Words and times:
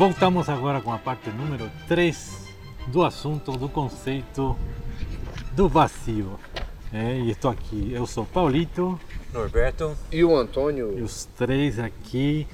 Voltamos 0.00 0.48
agora 0.48 0.80
com 0.80 0.90
a 0.90 0.96
parte 0.96 1.28
número 1.28 1.70
3 1.86 2.48
do 2.86 3.04
assunto, 3.04 3.52
do 3.52 3.68
conceito 3.68 4.56
do 5.52 5.68
vazio. 5.68 6.40
É, 6.90 7.18
e 7.18 7.30
estou 7.30 7.50
aqui, 7.50 7.92
eu 7.92 8.06
sou 8.06 8.24
Paulito. 8.24 8.98
Norberto. 9.30 9.94
E 10.10 10.24
o 10.24 10.34
Antônio. 10.34 10.98
E 10.98 11.02
os 11.02 11.26
três 11.36 11.78
aqui 11.78 12.48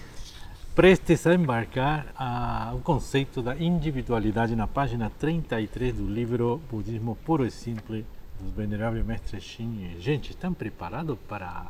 prestes 0.74 1.24
a 1.24 1.34
embarcar 1.34 2.12
a, 2.16 2.72
o 2.74 2.80
conceito 2.80 3.40
da 3.40 3.54
individualidade 3.54 4.56
na 4.56 4.66
página 4.66 5.08
33 5.08 5.94
do 5.94 6.04
livro 6.04 6.60
Budismo 6.68 7.14
Puro 7.24 7.46
e 7.46 7.50
Simples 7.52 8.04
do 8.40 8.50
Venerável 8.56 9.04
Mestre 9.04 9.40
Shin. 9.40 9.94
Gente, 10.00 10.30
estão 10.30 10.52
preparados 10.52 11.16
para, 11.28 11.64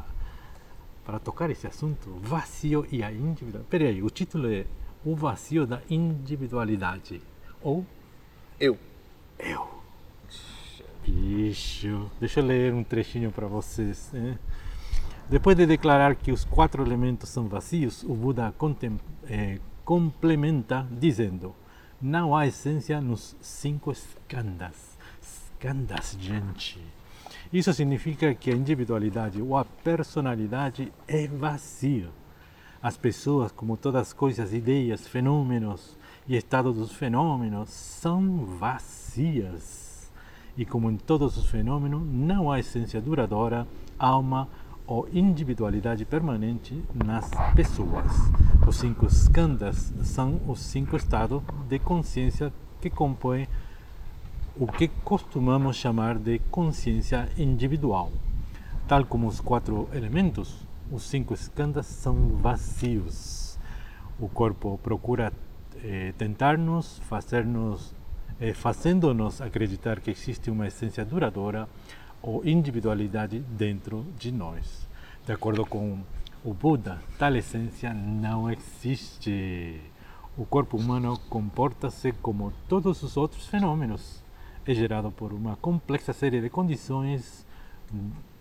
para 1.05 1.19
tocar 1.19 1.51
esse 1.51 1.67
assunto? 1.67 2.19
Vazio 2.23 2.87
e 2.91 3.03
a 3.03 3.13
individualidade. 3.13 3.67
Peraí, 3.69 4.03
o 4.03 4.09
título 4.09 4.51
é 4.51 4.65
O 5.07 5.15
Vazio 5.15 5.65
da 5.69 5.81
Individualidade. 5.89 7.23
Ou 7.63 7.87
Eu. 8.59 8.77
Eu. 9.39 9.69
Bicho. 11.07 12.11
Deixa 12.19 12.41
eu 12.41 12.45
ler 12.45 12.75
um 12.75 12.83
trechinho 12.83 13.31
para 13.31 13.47
vocês. 13.47 14.11
Né? 14.13 14.37
Depois 15.31 15.57
de 15.57 15.65
declarar 15.65 16.17
que 16.17 16.33
os 16.33 16.45
quatro 16.45 16.85
elementos 16.85 17.29
são 17.29 17.47
vazios, 17.47 18.03
o 18.03 18.15
Buda 18.15 18.53
eh, 19.29 19.61
complementa 19.85 20.85
dizendo: 20.91 21.55
Não 22.03 22.35
há 22.35 22.49
essência 22.49 23.01
nos 23.01 23.37
cinco 23.41 23.93
skandhas. 23.93 24.99
Skandhas, 25.23 26.17
gente. 26.19 26.85
Isso 27.53 27.73
significa 27.73 28.35
que 28.35 28.51
a 28.51 28.55
individualidade 28.55 29.41
ou 29.41 29.57
a 29.57 29.65
personalidade 29.65 30.93
é 31.07 31.29
vazio. 31.29 32.11
As 32.87 32.97
pessoas, 32.97 33.51
como 33.51 33.77
todas 33.77 34.03
as 34.03 34.13
coisas, 34.13 34.53
ideias, 34.53 35.09
fenômenos 35.09 35.97
e 36.29 36.37
estado 36.37 36.73
dos 36.73 36.93
fenômenos, 36.93 37.69
são 37.69 38.45
vazias. 38.45 40.09
E 40.57 40.65
como 40.65 40.89
em 40.89 40.97
todos 40.97 41.37
os 41.37 41.51
fenômenos, 41.51 42.01
não 42.07 42.49
há 42.49 42.61
essência 42.61 43.01
duradoura, 43.01 43.67
alma 43.99 44.47
ou 44.87 45.09
individualidade 45.13 46.05
permanente 46.05 46.81
nas 46.95 47.29
pessoas. 47.57 48.07
Os 48.65 48.77
cinco 48.77 49.07
skandhas 49.07 49.93
são 50.05 50.41
os 50.47 50.61
cinco 50.61 50.97
estados 50.97 51.43
de 51.69 51.81
consciência 51.81 52.53
que 52.81 52.89
compõem 52.89 53.49
o 54.55 54.69
que 54.69 54.87
costumamos 54.87 55.75
chamar 55.75 56.19
de 56.19 56.39
consciência 56.53 57.29
individual. 57.37 58.13
Tal 58.87 59.05
como 59.05 59.27
os 59.27 59.41
quatro 59.41 59.89
elementos, 59.93 60.65
os 60.91 61.03
cinco 61.03 61.35
skandhas 61.35 61.87
são 61.87 62.37
vazios. 62.37 63.59
O 64.19 64.29
corpo 64.29 64.79
procura 64.83 65.33
eh, 65.83 66.13
tentar-nos, 66.17 66.99
fazer-nos, 67.01 67.95
eh, 68.41 68.55
fazendo-nos 68.55 69.41
acreditar 69.41 70.01
que 70.01 70.11
existe 70.11 70.51
uma 70.51 70.67
essência 70.67 71.05
duradoura, 71.05 71.69
ou 72.23 72.45
individualidade 72.45 73.39
dentro 73.39 74.05
de 74.19 74.33
nós. 74.33 74.89
De 75.25 75.33
acordo 75.33 75.65
com 75.65 76.01
o 76.45 76.53
Buda, 76.55 77.01
tal 77.19 77.35
essência 77.37 77.93
não 77.93 78.51
existe. 78.51 79.81
O 80.37 80.45
corpo 80.45 80.77
humano 80.77 81.19
comporta-se 81.29 82.13
como 82.13 82.53
todos 82.69 83.03
os 83.03 83.17
outros 83.17 83.47
fenômenos. 83.47 84.23
É 84.67 84.75
gerado 84.75 85.11
por 85.11 85.33
uma 85.33 85.57
complexa 85.57 86.13
série 86.13 86.41
de 86.41 86.51
condições, 86.51 87.47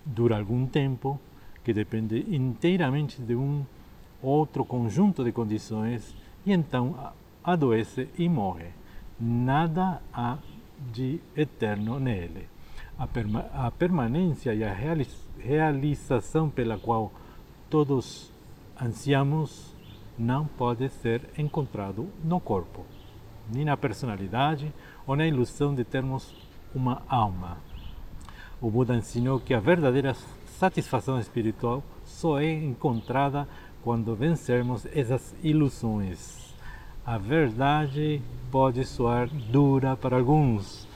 dura 0.04 0.36
algum 0.36 0.66
tempo, 0.66 1.20
que 1.66 1.74
depende 1.74 2.24
inteiramente 2.28 3.20
de 3.20 3.34
um 3.34 3.66
outro 4.22 4.64
conjunto 4.64 5.24
de 5.24 5.32
condições 5.32 6.14
e 6.46 6.52
então 6.52 6.94
adoece 7.42 8.08
e 8.16 8.28
morre. 8.28 8.68
Nada 9.18 10.00
há 10.14 10.38
de 10.92 11.18
eterno 11.34 11.98
nele 11.98 12.46
a, 12.96 13.04
perma 13.04 13.46
a 13.52 13.68
permanência 13.68 14.54
e 14.54 14.62
a 14.62 14.72
realização 15.40 16.48
pela 16.48 16.78
qual 16.78 17.10
todos 17.68 18.30
ansiamos 18.80 19.74
não 20.16 20.46
pode 20.46 20.88
ser 20.88 21.22
encontrado 21.36 22.08
no 22.22 22.38
corpo, 22.38 22.86
nem 23.52 23.64
na 23.64 23.76
personalidade 23.76 24.72
ou 25.04 25.16
na 25.16 25.26
ilusão 25.26 25.74
de 25.74 25.82
termos 25.82 26.32
uma 26.72 27.02
alma. 27.08 27.58
O 28.60 28.70
Buda 28.70 28.94
ensinou 28.94 29.40
que 29.40 29.52
a 29.52 29.58
verdadeira 29.58 30.14
satisfação 30.58 31.18
espiritual 31.20 31.82
só 32.04 32.40
é 32.40 32.52
encontrada 32.52 33.46
quando 33.82 34.14
vencermos 34.14 34.86
essas 34.86 35.34
ilusões. 35.42 36.54
A 37.04 37.18
verdade 37.18 38.20
pode 38.50 38.84
soar 38.84 39.28
dura 39.28 39.96
para 39.96 40.16
alguns, 40.16 40.88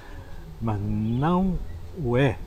mas 0.60 0.80
não 0.80 1.58
o 2.02 2.16
é, 2.16 2.38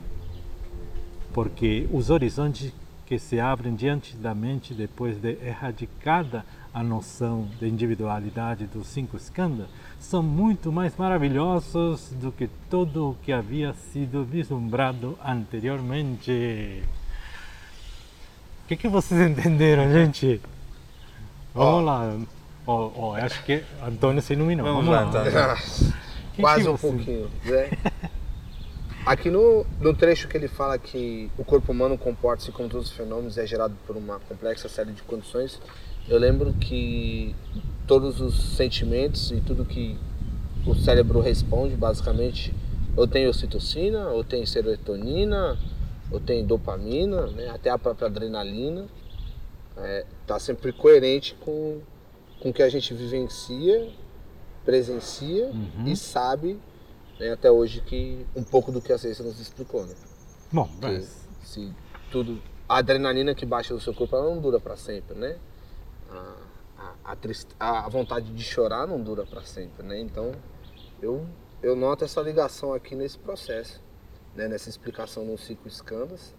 porque 1.32 1.88
os 1.92 2.10
horizontes 2.10 2.72
que 3.06 3.18
se 3.18 3.38
abrem 3.38 3.74
diante 3.74 4.16
da 4.16 4.34
mente 4.34 4.74
depois 4.74 5.18
de 5.18 5.38
erradicada 5.42 6.44
a 6.72 6.82
noção 6.82 7.46
de 7.60 7.68
individualidade 7.68 8.66
dos 8.66 8.88
cinco 8.88 9.16
skandhas 9.16 9.68
são 10.00 10.22
muito 10.22 10.72
mais 10.72 10.96
maravilhosos 10.96 12.10
do 12.20 12.32
que 12.32 12.48
tudo 12.68 13.10
o 13.10 13.14
que 13.22 13.32
havia 13.32 13.72
sido 13.74 14.24
vislumbrado 14.24 15.18
anteriormente. 15.24 16.82
O 18.64 18.66
que, 18.66 18.76
que 18.76 18.88
vocês 18.88 19.20
entenderam, 19.30 19.92
gente? 19.92 20.40
Vamos 21.54 21.82
oh. 21.82 21.84
lá. 21.84 22.16
Oh, 22.66 22.90
oh, 22.96 23.14
acho 23.14 23.44
que 23.44 23.62
Antônio 23.86 24.22
se 24.22 24.32
iluminou. 24.32 24.66
Vamos, 24.66 24.86
Vamos 24.86 25.12
lá, 25.12 25.20
Antônio. 25.20 25.92
Quase 26.40 26.68
um 26.68 26.76
pouquinho. 26.76 27.30
Né? 27.44 27.70
Aqui 29.04 29.30
no, 29.30 29.66
no 29.78 29.92
trecho 29.92 30.26
que 30.26 30.36
ele 30.36 30.48
fala 30.48 30.78
que 30.78 31.30
o 31.36 31.44
corpo 31.44 31.72
humano 31.72 31.98
comporta-se 31.98 32.50
como 32.52 32.70
todos 32.70 32.88
os 32.88 32.96
fenômenos 32.96 33.36
é 33.36 33.46
gerado 33.46 33.74
por 33.86 33.98
uma 33.98 34.18
complexa 34.20 34.66
série 34.66 34.92
de 34.92 35.02
condições, 35.02 35.60
eu 36.08 36.18
lembro 36.18 36.54
que 36.54 37.36
todos 37.86 38.18
os 38.22 38.56
sentimentos 38.56 39.30
e 39.30 39.42
tudo 39.42 39.66
que 39.66 39.98
o 40.66 40.74
cérebro 40.74 41.20
responde, 41.20 41.76
basicamente, 41.76 42.54
ou 42.96 43.06
tem 43.06 43.28
ocitocina, 43.28 44.08
ou 44.08 44.24
tem 44.24 44.46
serotonina, 44.46 45.58
ou 46.14 46.20
tem 46.20 46.46
dopamina, 46.46 47.26
né? 47.26 47.50
até 47.50 47.70
a 47.70 47.76
própria 47.76 48.06
adrenalina, 48.06 48.86
está 49.70 49.84
é, 49.84 50.06
tá 50.24 50.38
sempre 50.38 50.72
coerente 50.72 51.34
com, 51.40 51.80
com 52.40 52.50
o 52.50 52.52
que 52.52 52.62
a 52.62 52.68
gente 52.68 52.94
vivencia, 52.94 53.92
presencia 54.64 55.46
uhum. 55.46 55.86
e 55.86 55.96
sabe 55.96 56.58
né, 57.18 57.32
até 57.32 57.50
hoje 57.50 57.80
que 57.80 58.24
um 58.34 58.44
pouco 58.44 58.70
do 58.70 58.80
que 58.80 58.92
a 58.92 58.98
ciência 58.98 59.24
nos 59.24 59.40
explicou, 59.40 59.84
né? 59.84 59.94
Bom, 60.52 60.70
mas... 60.80 61.26
se 61.42 61.74
tudo 62.12 62.40
a 62.68 62.78
adrenalina 62.78 63.34
que 63.34 63.44
baixa 63.44 63.74
no 63.74 63.80
seu 63.80 63.92
corpo 63.92 64.14
ela 64.14 64.32
não 64.32 64.40
dura 64.40 64.60
para 64.60 64.76
sempre, 64.76 65.18
né? 65.18 65.36
A, 66.08 66.36
a, 66.78 67.12
a, 67.12 67.16
trist... 67.16 67.48
a 67.58 67.88
vontade 67.88 68.32
de 68.32 68.42
chorar 68.44 68.86
não 68.86 69.02
dura 69.02 69.26
para 69.26 69.42
sempre, 69.42 69.84
né? 69.84 69.98
Então 70.00 70.30
eu 71.02 71.26
eu 71.60 71.74
noto 71.74 72.04
essa 72.04 72.20
ligação 72.20 72.72
aqui 72.72 72.94
nesse 72.94 73.18
processo, 73.18 73.80
né? 74.34 74.48
Nessa 74.48 74.68
explicação 74.68 75.24
nos 75.24 75.44
cinco 75.44 75.66
escândalos 75.68 76.34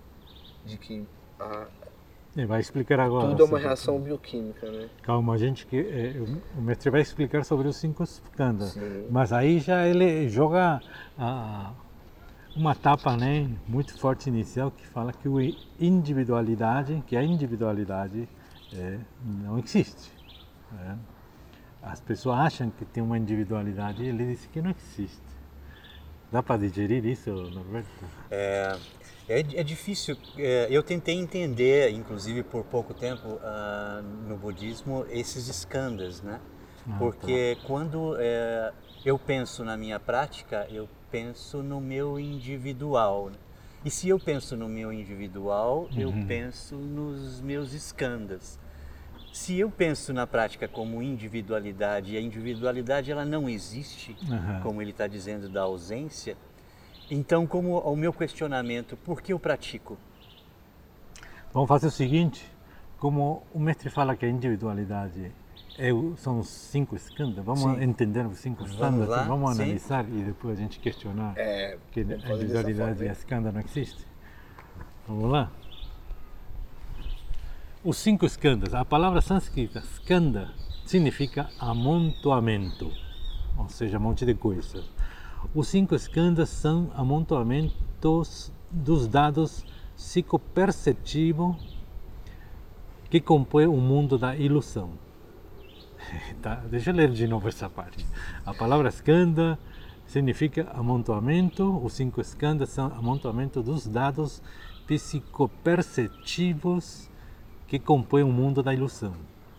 de 0.66 0.78
que 0.78 1.06
a, 1.40 1.68
ele 2.36 2.48
vai 2.48 2.60
explicar 2.60 3.00
agora. 3.00 3.30
Tudo 3.30 3.44
é 3.44 3.46
uma 3.46 3.60
reação 3.60 3.98
bioquímica, 3.98 4.70
né? 4.70 4.90
Calma, 5.04 5.34
a 5.34 5.38
gente 5.38 5.66
que 5.66 5.78
é, 5.78 6.16
o 6.58 6.62
mestre 6.62 6.90
vai 6.90 7.00
explicar 7.00 7.46
sobre 7.46 7.68
os 7.68 7.78
cinco 7.78 8.04
skandhas, 8.04 8.78
mas 9.10 9.32
aí 9.32 9.60
já 9.60 9.88
ele 9.88 10.28
joga 10.28 10.82
a, 11.18 11.72
uma 12.54 12.76
tapa, 12.76 13.16
né, 13.16 13.50
muito 13.66 13.98
forte 13.98 14.28
inicial 14.28 14.70
que 14.70 14.86
fala 14.86 15.14
que 15.14 15.30
o 15.30 15.40
individualidade, 15.80 17.02
que 17.08 17.16
a 17.16 17.24
individualidade 17.24 18.28
é, 18.74 19.00
não 19.24 19.58
existe. 19.58 20.12
É. 20.74 20.96
As 21.82 22.02
pessoas 22.02 22.38
acham 22.40 22.70
que 22.70 22.84
tem 22.84 23.02
uma 23.02 23.18
individualidade 23.18 24.04
e 24.04 24.08
ele 24.08 24.26
diz 24.26 24.46
que 24.48 24.62
não 24.62 24.72
existe. 24.72 25.22
Dá 26.36 26.44
para 26.44 26.58
digerir 26.58 27.06
isso, 27.06 27.32
Norberto? 27.32 27.88
É, 28.30 28.76
é, 29.30 29.40
é 29.40 29.64
difícil. 29.64 30.18
É, 30.38 30.68
eu 30.70 30.84
tentei 30.84 31.16
entender, 31.16 31.90
inclusive 31.92 32.44
por 32.44 32.66
pouco 32.66 32.94
tempo, 32.94 33.36
uh, 33.36 34.04
no 34.28 34.36
budismo, 34.36 35.06
esses 35.10 35.48
skandhas, 35.48 36.22
né? 36.22 36.42
Ah, 36.90 36.98
Porque 37.00 37.56
tá. 37.56 37.66
quando 37.66 38.18
é, 38.20 38.74
eu 39.06 39.18
penso 39.18 39.64
na 39.64 39.78
minha 39.78 39.98
prática, 39.98 40.68
eu 40.70 40.90
penso 41.10 41.64
no 41.64 41.80
meu 41.80 42.20
individual. 42.20 43.32
E 43.86 43.90
se 43.90 44.10
eu 44.10 44.20
penso 44.20 44.58
no 44.58 44.68
meu 44.68 44.92
individual, 44.92 45.88
uhum. 45.90 46.02
eu 46.02 46.14
penso 46.28 46.76
nos 46.76 47.40
meus 47.40 47.72
skandhas. 47.72 48.60
Se 49.36 49.60
eu 49.60 49.70
penso 49.70 50.14
na 50.14 50.26
prática 50.26 50.66
como 50.66 51.04
individualidade, 51.04 52.14
e 52.14 52.18
a 52.18 52.22
individualidade 52.22 53.12
ela 53.12 53.26
não 53.26 53.50
existe, 53.50 54.16
uhum. 54.32 54.62
como 54.62 54.82
ele 54.82 54.92
está 54.92 55.08
dizendo 55.08 55.50
da 55.50 55.64
ausência, 55.64 56.38
então, 57.12 57.46
como 57.46 57.78
o 57.80 57.98
meu 57.98 58.14
questionamento, 58.14 58.96
por 58.96 59.22
que 59.22 59.34
eu 59.34 59.38
pratico? 59.38 59.98
Vamos 61.52 61.68
fazer 61.68 61.88
o 61.88 61.92
seguinte, 61.92 62.50
como 62.98 63.44
o 63.54 63.60
mestre 63.60 63.90
fala 63.90 64.16
que 64.16 64.26
a 64.26 64.30
individualidade 64.30 65.34
é, 65.78 65.90
são 66.16 66.40
os 66.40 66.48
cinco 66.48 66.96
escândalos. 66.96 67.44
Vamos 67.44 67.78
Sim. 67.78 67.84
entender 67.84 68.26
os 68.26 68.38
cinco 68.38 68.64
Vamos 68.64 68.74
escândalos, 68.74 69.28
vamos 69.28 69.56
sim. 69.58 69.64
analisar 69.64 70.06
e 70.08 70.24
depois 70.24 70.58
a 70.58 70.62
gente 70.62 70.80
questionar 70.80 71.34
É, 71.36 71.78
que 71.92 72.06
vamos 72.06 72.24
a 72.24 72.34
individualidade 72.36 72.78
forma, 72.78 73.04
e 73.04 73.08
a 73.08 73.12
hein? 73.12 73.12
escândalo 73.12 73.54
não 73.56 73.62
existe. 73.62 74.08
Vamos 75.06 75.30
lá? 75.30 75.52
Os 77.86 77.96
cinco 77.98 78.26
escandas. 78.26 78.74
A 78.74 78.84
palavra 78.84 79.22
sânscrita 79.22 79.78
skanda 79.78 80.50
significa 80.88 81.52
amontoamento, 81.60 82.92
ou 83.56 83.70
seja, 83.70 84.00
um 84.00 84.02
monte 84.02 84.26
de 84.26 84.34
coisas. 84.34 84.84
Os 85.54 85.68
cinco 85.68 85.94
escandas 85.94 86.50
são 86.50 86.90
amontoamentos 86.96 88.52
dos 88.72 89.08
dados 89.08 89.64
psicoperceptivos 89.96 91.56
que 93.08 93.22
compõem 93.22 93.68
o 93.68 93.78
mundo 93.78 94.18
da 94.18 94.36
ilusão. 94.36 94.94
Tá, 96.42 96.56
deixa 96.56 96.90
eu 96.90 96.96
ler 96.96 97.12
de 97.12 97.28
novo 97.28 97.48
essa 97.48 97.70
parte. 97.70 98.04
A 98.44 98.52
palavra 98.52 98.90
skanda 98.90 99.60
significa 100.08 100.72
amontoamento, 100.74 101.80
os 101.86 101.94
cinco 101.94 102.20
escandas 102.20 102.70
são 102.70 102.88
amontoamento 102.88 103.62
dos 103.62 103.86
dados 103.86 104.42
psicoperceptivos 104.88 107.14
que 107.68 107.80
compõem 107.80 108.24
o 108.24 108.32
mundo 108.32 108.62
da 108.64 108.74
ilusão. 108.74 109.14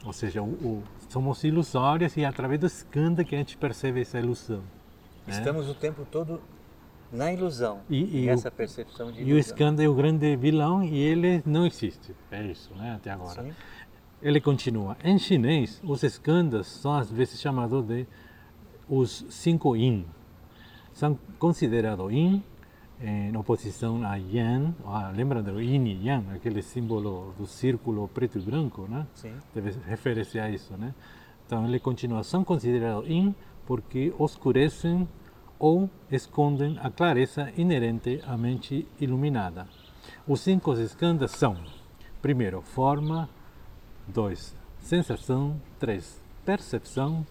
Ou 0.05 0.13
seja, 0.13 0.43
o, 0.43 0.47
o, 0.47 0.83
somos 1.09 1.43
ilusórios 1.45 2.17
e 2.17 2.23
é 2.23 2.27
através 2.27 2.61
do 2.61 2.67
skanda 2.67 3.25
que 3.25 3.35
a 3.35 3.39
gente 3.39 3.57
percebe 3.57 4.01
essa 4.01 4.19
ilusão. 4.19 4.63
né? 5.27 5.35
Estamos 5.35 5.69
o 5.69 5.75
tempo 5.75 6.07
todo 6.11 6.41
na 7.13 7.33
ilusão. 7.33 7.81
E- 7.91 8.25
e 8.25 8.29
essa 8.29 8.49
o- 8.49 8.53
percepção 8.53 9.11
de 9.11 9.21
E 9.21 9.25
o 9.25 9.29
ilusão. 9.31 9.41
skanda 9.55 9.83
é 9.83 9.89
o 9.89 9.95
grande 9.95 10.37
vilão 10.37 10.85
e 10.85 10.97
ele 10.97 11.43
não 11.45 11.67
existe. 11.67 12.15
É 12.31 12.43
isso, 12.45 12.73
né? 12.77 12.95
Até 12.95 13.11
agora. 13.11 13.43
Sim. 13.43 13.53
Ele 14.23 14.41
continua. 14.41 14.97
Em 15.05 15.19
chinês, 15.19 15.81
os 15.85 16.03
eskandas 16.03 16.67
são 16.69 16.95
às 16.95 17.11
vezes 17.11 17.41
chamados 17.41 17.85
de 17.85 18.07
os 18.89 19.27
cinco 19.29 19.75
yin. 19.77 20.07
São 20.93 21.19
considerados 21.39 22.11
yin 22.13 22.43
em 23.01 23.37
oposição 23.37 24.03
a. 24.03 24.17
Ah, 24.85 25.13
lembra 25.15 25.43
do 25.43 25.61
yin 25.61 25.87
e 25.87 26.07
yang, 26.07 26.31
aquele 26.35 26.63
símbolo 26.63 27.35
do 27.39 27.47
círculo 27.47 28.09
preto 28.09 28.39
e 28.39 28.43
branco, 28.43 28.87
né? 28.89 29.07
Sim. 29.15 29.35
Deve 29.55 29.73
referir-se 29.87 30.39
a 30.39 30.49
isso, 30.49 30.77
né? 30.77 30.95
Então 31.47 31.67
ele 31.67 31.79
continua. 31.79 32.23
São 32.23 32.43
considerados 32.43 33.09
yin 33.09 33.35
porque 33.67 34.15
oscurecem 34.19 35.09
ou 35.59 35.89
escondem 36.11 36.79
a 36.83 36.91
clareza 36.91 37.53
inerente 37.57 38.23
à 38.27 38.37
mente 38.37 38.87
iluminada. 39.01 39.67
Os 40.27 40.41
cinco 40.41 40.73
eskandas 40.75 41.33
são, 41.33 41.57
primeiro, 42.21 42.61
forma, 42.63 43.29
2. 44.09 44.55
Sensação. 44.81 45.61
3. 45.79 46.21
Percepção. 46.45 47.27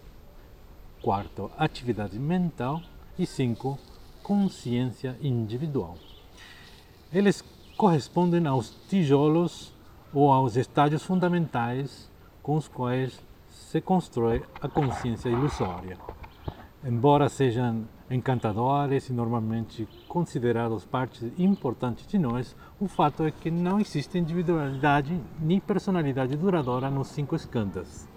Quarto, 1.02 1.50
atividade 1.56 2.18
mental. 2.18 2.82
E 3.18 3.26
5. 3.26 3.78
Consciência 4.26 5.16
individual. 5.22 5.94
Eles 7.12 7.44
correspondem 7.76 8.44
aos 8.48 8.70
tijolos 8.88 9.72
ou 10.12 10.32
aos 10.32 10.56
estágios 10.56 11.04
fundamentais 11.04 12.10
com 12.42 12.56
os 12.56 12.66
quais 12.66 13.22
se 13.48 13.80
constrói 13.80 14.42
a 14.60 14.66
consciência 14.66 15.28
ilusória. 15.28 15.96
Embora 16.84 17.28
sejam 17.28 17.84
encantadores 18.10 19.08
e 19.08 19.12
normalmente 19.12 19.86
considerados 20.08 20.84
partes 20.84 21.22
importantes 21.38 22.04
de 22.08 22.18
nós, 22.18 22.56
o 22.80 22.88
fato 22.88 23.22
é 23.22 23.30
que 23.30 23.48
não 23.48 23.78
existe 23.78 24.18
individualidade 24.18 25.20
nem 25.38 25.60
personalidade 25.60 26.34
duradoura 26.34 26.90
nos 26.90 27.06
cinco 27.06 27.36
escantas. 27.36 28.08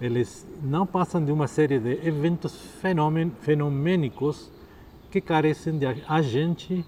Eles 0.00 0.44
não 0.60 0.84
passam 0.84 1.24
de 1.24 1.30
uma 1.30 1.46
série 1.46 1.78
de 1.78 2.04
eventos 2.04 2.56
fenomênicos 3.40 4.57
que 5.10 5.20
carecem 5.20 5.78
de 5.78 5.86
agente 6.06 6.84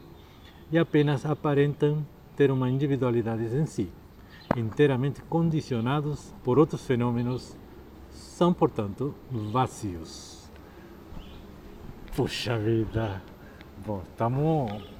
e 0.70 0.78
apenas 0.78 1.24
aparentam 1.24 2.06
ter 2.36 2.50
uma 2.50 2.70
individualidade 2.70 3.44
em 3.44 3.66
si. 3.66 3.90
Inteiramente 4.56 5.22
condicionados 5.22 6.34
por 6.42 6.58
outros 6.58 6.84
fenômenos, 6.86 7.56
são, 8.10 8.52
portanto, 8.52 9.14
vazios. 9.30 10.50
Puxa 12.16 12.58
vida! 12.58 13.22
Bom, 13.86 14.02
estamos. 14.10 14.99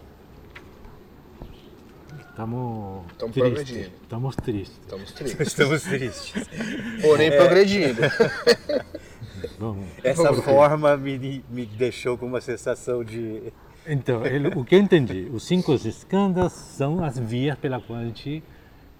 Estamos. 2.18 3.04
Progredindo. 3.16 3.90
Estamos 4.02 4.36
tristes. 4.36 4.78
Estamos 4.80 5.12
tristes. 5.12 5.40
Estamos 5.46 5.82
tristes. 5.82 6.48
Porém, 7.02 7.30
progredindo. 7.30 8.00
Vamos. 9.58 9.86
Essa 10.02 10.32
forma 10.34 10.96
me, 10.96 11.44
me 11.48 11.66
deixou 11.66 12.16
com 12.18 12.26
uma 12.26 12.40
sensação 12.40 13.04
de. 13.04 13.52
Então, 13.86 14.24
ele- 14.26 14.48
o 14.48 14.64
que 14.64 14.74
eu 14.74 14.78
entendi, 14.78 15.28
os 15.32 15.42
cinco 15.44 15.72
escandas 15.74 16.52
são 16.52 17.02
as 17.02 17.18
vias 17.18 17.58
pela 17.58 17.80
qual 17.80 17.98
a 17.98 18.04
gente 18.04 18.42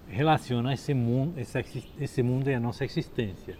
relaciona 0.07 0.73
esse 0.73 0.93
mundo, 0.93 1.39
essa 1.39 1.59
exis- 1.59 1.87
esse 1.99 2.23
mundo 2.23 2.49
e 2.49 2.53
a 2.53 2.59
nossa 2.59 2.83
existência. 2.85 3.55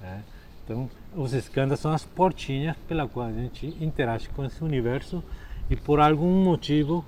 né? 0.00 0.22
Então, 0.64 0.88
os 1.16 1.32
escandas 1.32 1.80
são 1.80 1.92
as 1.92 2.04
portinhas 2.04 2.76
pela 2.88 3.06
qual 3.08 3.26
a 3.26 3.32
gente 3.32 3.66
interage 3.80 4.28
com 4.28 4.44
esse 4.44 4.62
universo 4.62 5.22
e 5.68 5.74
por 5.74 5.98
algum 6.00 6.44
motivo 6.44 7.04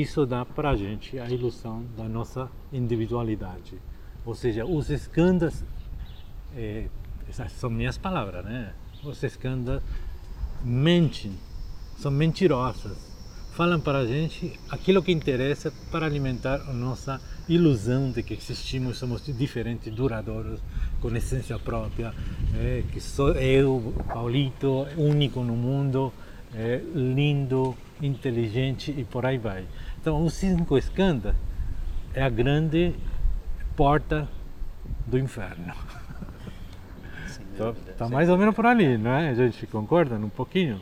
isso 0.00 0.26
dá 0.26 0.44
para 0.44 0.70
a 0.70 0.76
gente 0.76 1.18
a 1.20 1.28
ilusão 1.30 1.84
da 1.96 2.04
nossa 2.04 2.50
individualidade. 2.72 3.80
Ou 4.26 4.34
seja, 4.34 4.64
os 4.64 4.90
escandas, 4.90 5.62
eh, 6.56 6.88
essas 7.28 7.52
são 7.52 7.70
minhas 7.70 7.96
palavras, 7.96 8.44
né? 8.44 8.72
Os 9.04 9.22
escandas 9.22 9.80
mentem, 10.64 11.32
são 11.96 12.10
mentirosas. 12.10 13.14
Falam 13.52 13.78
para 13.78 13.98
a 13.98 14.06
gente 14.06 14.58
aquilo 14.68 15.00
que 15.00 15.12
interessa 15.12 15.72
para 15.92 16.06
alimentar 16.06 16.60
a 16.68 16.72
nossa 16.72 17.20
ilusão 17.48 18.10
de 18.10 18.20
que 18.24 18.34
existimos, 18.34 18.98
somos 18.98 19.24
diferentes, 19.26 19.94
duradouros, 19.94 20.60
com 21.00 21.14
essência 21.14 21.56
própria, 21.56 22.12
eh, 22.56 22.82
que 22.90 23.00
sou 23.00 23.30
eu, 23.32 23.94
Paulito, 24.08 24.88
único 24.96 25.40
no 25.44 25.54
mundo, 25.54 26.12
eh, 26.52 26.82
lindo, 26.94 27.76
inteligente 28.06 28.94
e 28.96 29.04
por 29.04 29.24
aí 29.26 29.38
vai. 29.38 29.66
Então, 30.00 30.24
os 30.24 30.34
cinco 30.34 30.76
escandas 30.78 31.34
é 32.14 32.22
a 32.22 32.28
grande 32.28 32.94
porta 33.76 34.28
do 35.06 35.18
inferno. 35.18 35.74
Está 37.26 37.64
dúvida, 37.66 37.92
tá 37.96 38.08
mais 38.08 38.28
ou 38.28 38.36
menos 38.36 38.54
por 38.54 38.66
ali, 38.66 38.98
não 38.98 39.10
é? 39.12 39.30
A 39.30 39.34
gente 39.34 39.66
concorda 39.66 40.16
um 40.16 40.28
pouquinho? 40.28 40.80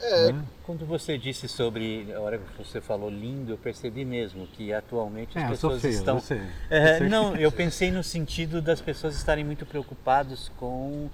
É, 0.00 0.34
Quando 0.64 0.84
você 0.84 1.16
disse 1.16 1.48
sobre, 1.48 2.12
a 2.12 2.20
hora 2.20 2.38
que 2.38 2.58
você 2.62 2.80
falou 2.80 3.08
lindo, 3.08 3.52
eu 3.52 3.58
percebi 3.58 4.04
mesmo 4.04 4.46
que 4.46 4.72
atualmente 4.72 5.38
as 5.38 5.44
É, 5.44 5.48
pessoas 5.48 5.80
feio, 5.80 5.92
estão. 5.94 6.16
eu 6.16 6.20
sei. 6.20 6.42
É, 6.68 7.00
não, 7.08 7.36
eu 7.36 7.50
pensei 7.52 7.90
no 7.90 8.02
sentido 8.02 8.60
das 8.60 8.80
pessoas 8.80 9.14
estarem 9.16 9.44
muito 9.44 9.64
preocupadas 9.64 10.50
com, 10.56 11.08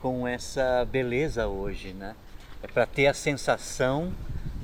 com 0.00 0.26
essa 0.26 0.84
beleza 0.90 1.46
hoje, 1.46 1.92
né? 1.92 2.14
É 2.62 2.66
para 2.66 2.86
ter 2.86 3.06
a 3.06 3.14
sensação 3.14 4.12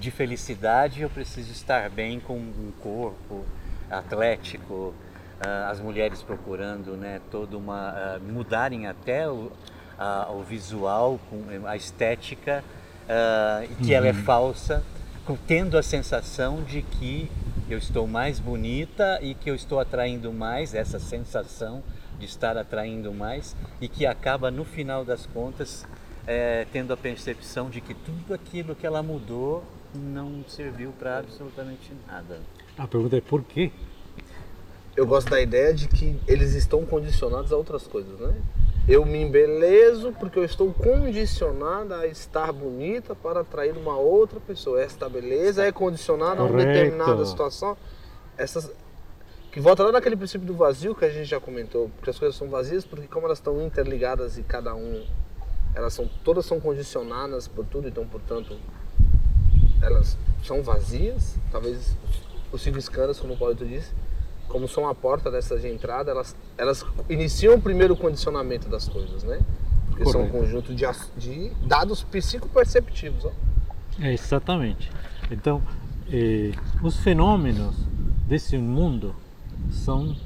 de 0.01 0.11
felicidade, 0.11 1.03
eu 1.03 1.11
preciso 1.11 1.53
estar 1.53 1.89
bem 1.91 2.19
com 2.19 2.35
um 2.39 2.73
corpo 2.83 3.45
atlético, 3.91 4.95
ah, 5.41 5.69
as 5.71 5.79
mulheres 5.79 6.23
procurando, 6.23 6.97
né, 6.97 7.21
toda 7.31 7.57
uma 7.57 7.91
ah, 7.91 8.19
mudarem 8.19 8.87
até 8.87 9.29
o, 9.29 9.53
a- 9.99 10.29
o 10.33 10.43
visual, 10.43 11.21
com 11.29 11.45
a 11.67 11.77
estética, 11.77 12.65
ah, 13.09 13.63
e 13.65 13.75
que 13.85 13.93
ela 13.93 14.09
é 14.09 14.13
falsa, 14.15 14.83
com- 15.27 15.37
tendo 15.37 15.77
a 15.77 15.83
sensação 15.83 16.63
de 16.63 16.81
que 16.83 17.31
eu 17.69 17.77
estou 17.79 18.07
mais 18.07 18.41
bonita 18.41 19.19
e 19.23 19.35
que 19.35 19.51
eu 19.51 19.55
estou 19.55 19.79
atraindo 19.79 20.33
mais, 20.33 20.75
essa 20.75 20.99
sensação 20.99 21.83
de 22.19 22.25
estar 22.25 22.57
atraindo 22.57 23.13
mais, 23.13 23.55
e 23.81 23.89
que 23.89 24.07
acaba 24.07 24.51
no 24.51 24.65
final 24.65 25.05
das 25.05 25.27
contas 25.27 25.87
eh, 26.27 26.67
tendo 26.73 26.93
a 26.93 26.97
percepção 26.97 27.69
de 27.71 27.81
que 27.81 27.93
tudo 27.95 28.33
aquilo 28.35 28.75
que 28.75 28.87
ela 28.87 29.03
mudou 29.03 29.63
não 29.95 30.45
serviu 30.47 30.93
para 30.93 31.19
absolutamente 31.19 31.93
nada. 32.07 32.41
A 32.79 32.87
pergunta 32.87 33.17
é 33.17 33.21
por 33.21 33.43
quê? 33.43 33.73
eu 34.97 35.07
gosto 35.07 35.31
da 35.31 35.41
ideia 35.41 35.73
de 35.73 35.89
que 35.89 36.21
eles 36.27 36.55
estão 36.55 36.85
condicionados 36.85 37.53
a 37.53 37.57
outras 37.57 37.87
coisas, 37.87 38.19
né? 38.21 38.35
Eu 38.89 39.05
me 39.07 39.19
embelezo 39.19 40.13
porque 40.19 40.39
eu 40.39 40.45
estou 40.45 40.73
condicionada 40.75 42.01
a 42.01 42.07
estar 42.07 42.53
bonita 42.53 43.15
para 43.15 43.41
atrair 43.41 43.77
uma 43.77 43.97
outra 43.97 44.41
pessoa. 44.41 44.83
Esta 44.83 45.09
beleza 45.09 45.65
é 45.65 45.71
condicionada 45.71 46.41
a 46.41 46.45
uma 46.45 46.51
Correto. 46.51 46.69
determinada 46.69 47.25
situação. 47.25 47.77
Essas 48.37 48.71
que 49.53 49.59
volta 49.59 49.85
lá 49.85 49.93
naquele 49.93 50.17
princípio 50.17 50.47
do 50.47 50.55
vazio 50.55 50.95
que 50.95 51.05
a 51.05 51.11
gente 51.11 51.25
já 51.25 51.41
comentou, 51.41 51.89
porque 51.97 52.11
as 52.11 52.19
coisas 52.19 52.37
são 52.37 52.49
vazias 52.49 52.85
porque 52.85 53.07
como 53.07 53.27
elas 53.27 53.39
estão 53.39 53.61
interligadas 53.65 54.39
e 54.39 54.43
cada 54.43 54.75
um 54.75 55.05
elas 55.75 55.95
são 55.95 56.09
todas 56.23 56.45
são 56.45 56.61
condicionadas 56.61 57.49
por 57.49 57.65
tudo, 57.65 57.89
então 57.89 58.07
portanto 58.07 58.57
elas 59.83 60.17
são 60.45 60.63
vazias, 60.63 61.37
talvez 61.51 61.97
os 62.53 62.63
cinco 62.63 62.79
escanas, 62.79 63.19
como 63.19 63.35
o 63.35 63.37
Paulo 63.37 63.55
disse, 63.55 63.93
como 64.49 64.67
são 64.67 64.89
a 64.89 64.95
porta 64.95 65.31
dessas 65.31 65.63
de 65.63 65.69
entrada, 65.69 66.11
elas, 66.11 66.37
elas 66.59 66.85
iniciam 67.09 67.55
o 67.55 67.61
primeiro 67.61 67.97
condicionamento 67.97 68.69
das 68.69 68.89
coisas, 68.89 69.23
né? 69.23 69.41
Porque 69.89 70.05
são 70.07 70.23
um 70.23 70.29
conjunto 70.29 70.75
de, 70.75 70.85
de 71.17 71.51
dados 71.67 72.03
psicoperceptivos. 72.03 73.25
Ó. 73.25 73.33
É, 74.01 74.13
exatamente. 74.13 74.91
Então, 75.31 75.63
eh, 76.11 76.53
os 76.83 76.97
fenômenos 76.99 77.77
desse 78.27 78.59
mundo 78.59 79.15
são 79.71 80.17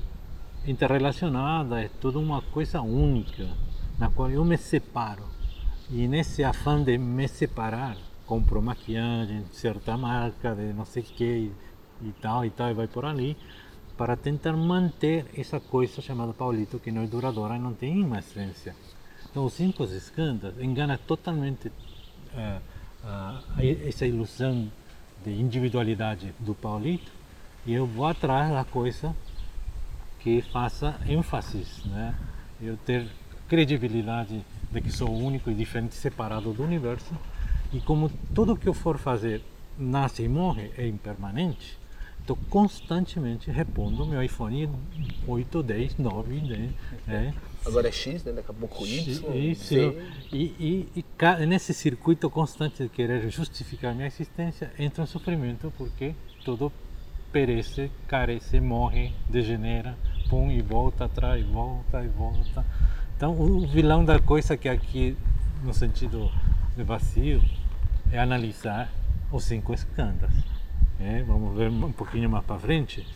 interrelacionados, 0.66 1.76
é 1.76 1.90
toda 2.00 2.18
uma 2.18 2.40
coisa 2.40 2.80
única, 2.80 3.46
na 3.98 4.08
qual 4.10 4.30
eu 4.30 4.44
me 4.44 4.56
separo. 4.56 5.24
E 5.90 6.08
nesse 6.08 6.42
afã 6.42 6.82
de 6.82 6.96
me 6.96 7.28
separar, 7.28 7.96
compro 8.26 8.62
maquiagem, 8.62 9.44
certa 9.52 9.96
marca 9.96 10.54
de 10.54 10.72
não 10.72 10.84
sei 10.84 11.02
o 11.02 11.06
que 11.06 11.52
e 12.02 12.12
tal 12.20 12.44
e 12.44 12.50
tal, 12.50 12.70
e 12.70 12.74
vai 12.74 12.88
por 12.88 13.04
ali, 13.04 13.36
para 13.96 14.16
tentar 14.16 14.54
manter 14.54 15.26
essa 15.36 15.60
coisa 15.60 16.02
chamada 16.02 16.32
Paulito, 16.32 16.78
que 16.78 16.90
não 16.90 17.02
é 17.02 17.06
duradoura 17.06 17.56
e 17.56 17.58
não 17.58 17.72
tem 17.72 18.02
uma 18.02 18.18
essência. 18.18 18.74
Então, 19.30 19.44
os 19.44 19.52
cinco 19.52 19.84
escândalos 19.84 20.60
engana 20.60 20.98
totalmente 20.98 21.68
uh, 21.68 22.60
uh, 23.04 23.88
essa 23.88 24.06
ilusão 24.06 24.70
de 25.24 25.32
individualidade 25.32 26.34
do 26.38 26.54
Paulito 26.54 27.10
e 27.66 27.72
eu 27.72 27.86
vou 27.86 28.06
atrás 28.06 28.50
da 28.50 28.64
coisa 28.64 29.14
que 30.20 30.42
faça 30.42 30.98
ênfase, 31.06 31.64
né? 31.86 32.14
Eu 32.60 32.76
ter 32.76 33.06
credibilidade 33.48 34.44
de 34.70 34.80
que 34.80 34.90
sou 34.90 35.10
único 35.10 35.50
e 35.50 35.54
diferente, 35.54 35.94
separado 35.94 36.52
do 36.52 36.62
universo 36.62 37.14
e 37.74 37.80
como 37.80 38.10
tudo 38.34 38.56
que 38.56 38.68
eu 38.68 38.74
for 38.74 38.96
fazer 38.96 39.42
nasce 39.76 40.22
e 40.22 40.28
morre, 40.28 40.70
é 40.78 40.86
impermanente, 40.86 41.78
Estou 42.24 42.38
constantemente 42.48 43.50
repondo 43.50 44.06
meu 44.06 44.22
iPhone 44.22 44.70
8, 45.28 45.62
10, 45.62 45.98
9, 45.98 46.40
10. 46.40 46.70
É. 47.06 47.34
Agora 47.66 47.88
é 47.88 47.92
X, 47.92 48.24
né? 48.24 48.32
Daqui 48.32 48.50
a 48.50 48.54
pouco 48.54 48.86
Y. 48.86 48.96
Isso. 49.34 49.74
E, 50.32 50.54
e, 50.58 50.88
e, 50.96 51.46
nesse 51.46 51.74
circuito 51.74 52.30
constante 52.30 52.82
de 52.82 52.88
querer 52.88 53.28
justificar 53.28 53.94
minha 53.94 54.06
existência, 54.06 54.72
entra 54.78 55.04
um 55.04 55.06
sofrimento 55.06 55.70
porque 55.76 56.14
tudo 56.46 56.72
perece, 57.30 57.90
carece, 58.08 58.58
morre, 58.58 59.12
degenera, 59.28 59.94
pum 60.30 60.50
e 60.50 60.62
volta 60.62 61.04
atrás, 61.04 61.44
volta 61.44 62.02
e 62.02 62.08
volta. 62.08 62.64
Então, 63.14 63.38
o 63.38 63.66
vilão 63.66 64.02
da 64.02 64.18
coisa 64.18 64.56
que 64.56 64.70
aqui, 64.70 65.14
no 65.62 65.74
sentido 65.74 66.32
de 66.74 66.82
vazio, 66.82 67.42
é 68.12 68.18
analisar 68.18 68.90
os 69.30 69.44
cinco 69.44 69.72
escândalos 69.72 70.54
é, 71.00 71.22
vamos 71.22 71.56
ver 71.56 71.70
um 71.70 71.92
pouquinho 71.92 72.30
mais 72.30 72.44
para 72.44 72.58
frente. 72.58 73.06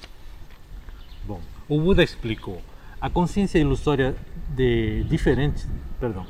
Bom, 1.25 1.41
o 1.69 1.81
Buda 1.81 2.03
explicou 2.03 2.61
a 3.01 3.09
consciência 3.09 3.59
ilusória 3.59 4.17
de 4.51 5.05
diferentes, 5.05 5.69
perdão, 6.01 6.27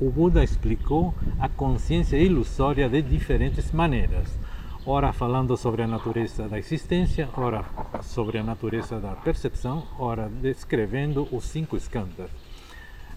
o 0.00 0.10
Buda 0.10 0.42
explicou 0.42 1.14
a 1.38 1.48
consciência 1.48 2.16
ilusória 2.16 2.88
de 2.88 3.00
diferentes 3.00 3.70
maneiras. 3.70 4.38
Ora 4.84 5.12
falando 5.12 5.56
sobre 5.56 5.82
a 5.82 5.86
natureza 5.86 6.48
da 6.48 6.58
existência, 6.58 7.28
ora 7.36 7.64
sobre 8.02 8.38
a 8.38 8.42
natureza 8.42 8.98
da 8.98 9.12
percepção, 9.12 9.84
ora 9.98 10.28
descrevendo 10.28 11.28
os 11.30 11.44
cinco 11.44 11.76
skandhas. 11.76 12.30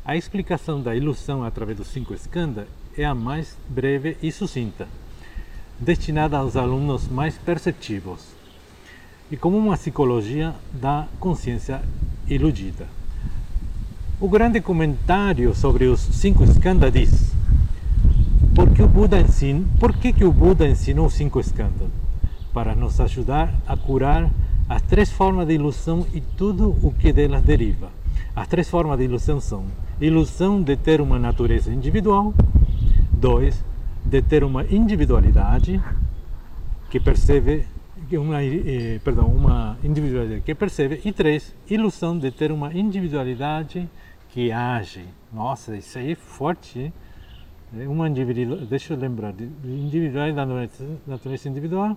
A 0.03 0.15
explicação 0.15 0.81
da 0.81 0.95
ilusão 0.95 1.43
através 1.43 1.77
dos 1.77 1.87
cinco 1.87 2.13
skandhas 2.13 2.67
é 2.97 3.05
a 3.05 3.15
mais 3.15 3.57
breve 3.69 4.17
e 4.21 4.31
sucinta 4.31 4.87
destinada 5.79 6.37
aos 6.37 6.55
alunos 6.55 7.07
mais 7.07 7.37
perceptivos 7.37 8.19
e 9.31 9.37
como 9.37 9.57
uma 9.57 9.75
psicologia 9.75 10.53
da 10.73 11.07
consciência 11.19 11.81
iludida. 12.27 12.85
O 14.19 14.29
grande 14.29 14.61
comentário 14.61 15.55
sobre 15.55 15.85
os 15.85 15.99
cinco 15.99 16.43
skandhas 16.43 16.93
diz: 16.93 17.33
por 18.53 18.69
que 18.69 18.83
o 18.83 18.87
Buda 18.87 19.19
ensina, 19.19 19.65
por 19.79 19.93
que, 19.93 20.13
que 20.13 20.23
o 20.23 20.31
Buda 20.31 20.67
ensinou 20.67 21.07
os 21.07 21.13
cinco 21.13 21.39
skandhas? 21.39 21.89
Para 22.53 22.75
nos 22.75 22.99
ajudar 22.99 23.51
a 23.65 23.75
curar 23.75 24.29
as 24.69 24.81
três 24.83 25.09
formas 25.09 25.47
de 25.47 25.53
ilusão 25.53 26.05
e 26.13 26.21
tudo 26.21 26.77
o 26.83 26.93
que 26.93 27.11
delas 27.11 27.41
deriva. 27.41 27.89
As 28.35 28.47
três 28.47 28.69
formas 28.69 28.99
de 28.99 29.05
ilusão 29.05 29.41
são: 29.41 29.63
ilusão 29.99 30.61
de 30.61 30.75
ter 30.75 31.01
uma 31.01 31.17
natureza 31.17 31.73
individual, 31.73 32.33
dois, 33.21 33.63
de 34.03 34.19
ter 34.19 34.43
uma 34.43 34.63
individualidade 34.65 35.79
que 36.89 36.99
percebe 36.99 37.67
uma, 38.13 38.43
eh, 38.43 38.99
perdão, 39.03 39.27
uma 39.27 39.77
individualidade 39.83 40.41
que 40.41 40.55
percebe 40.55 40.99
e 41.05 41.11
três, 41.13 41.55
ilusão 41.69 42.17
de 42.17 42.31
ter 42.31 42.51
uma 42.51 42.73
individualidade 42.73 43.87
que 44.29 44.51
age. 44.51 45.05
Nossa, 45.31 45.77
isso 45.77 45.99
aí 45.99 46.13
é 46.13 46.15
forte. 46.15 46.91
É 47.77 47.87
uma 47.87 48.09
individualidade, 48.09 48.67
deixa 48.67 48.95
eu 48.95 48.97
lembrar, 48.97 49.33
de 49.33 49.45
individualidade 49.63 50.35
da 50.35 50.81
natureza 51.05 51.47
individual, 51.47 51.95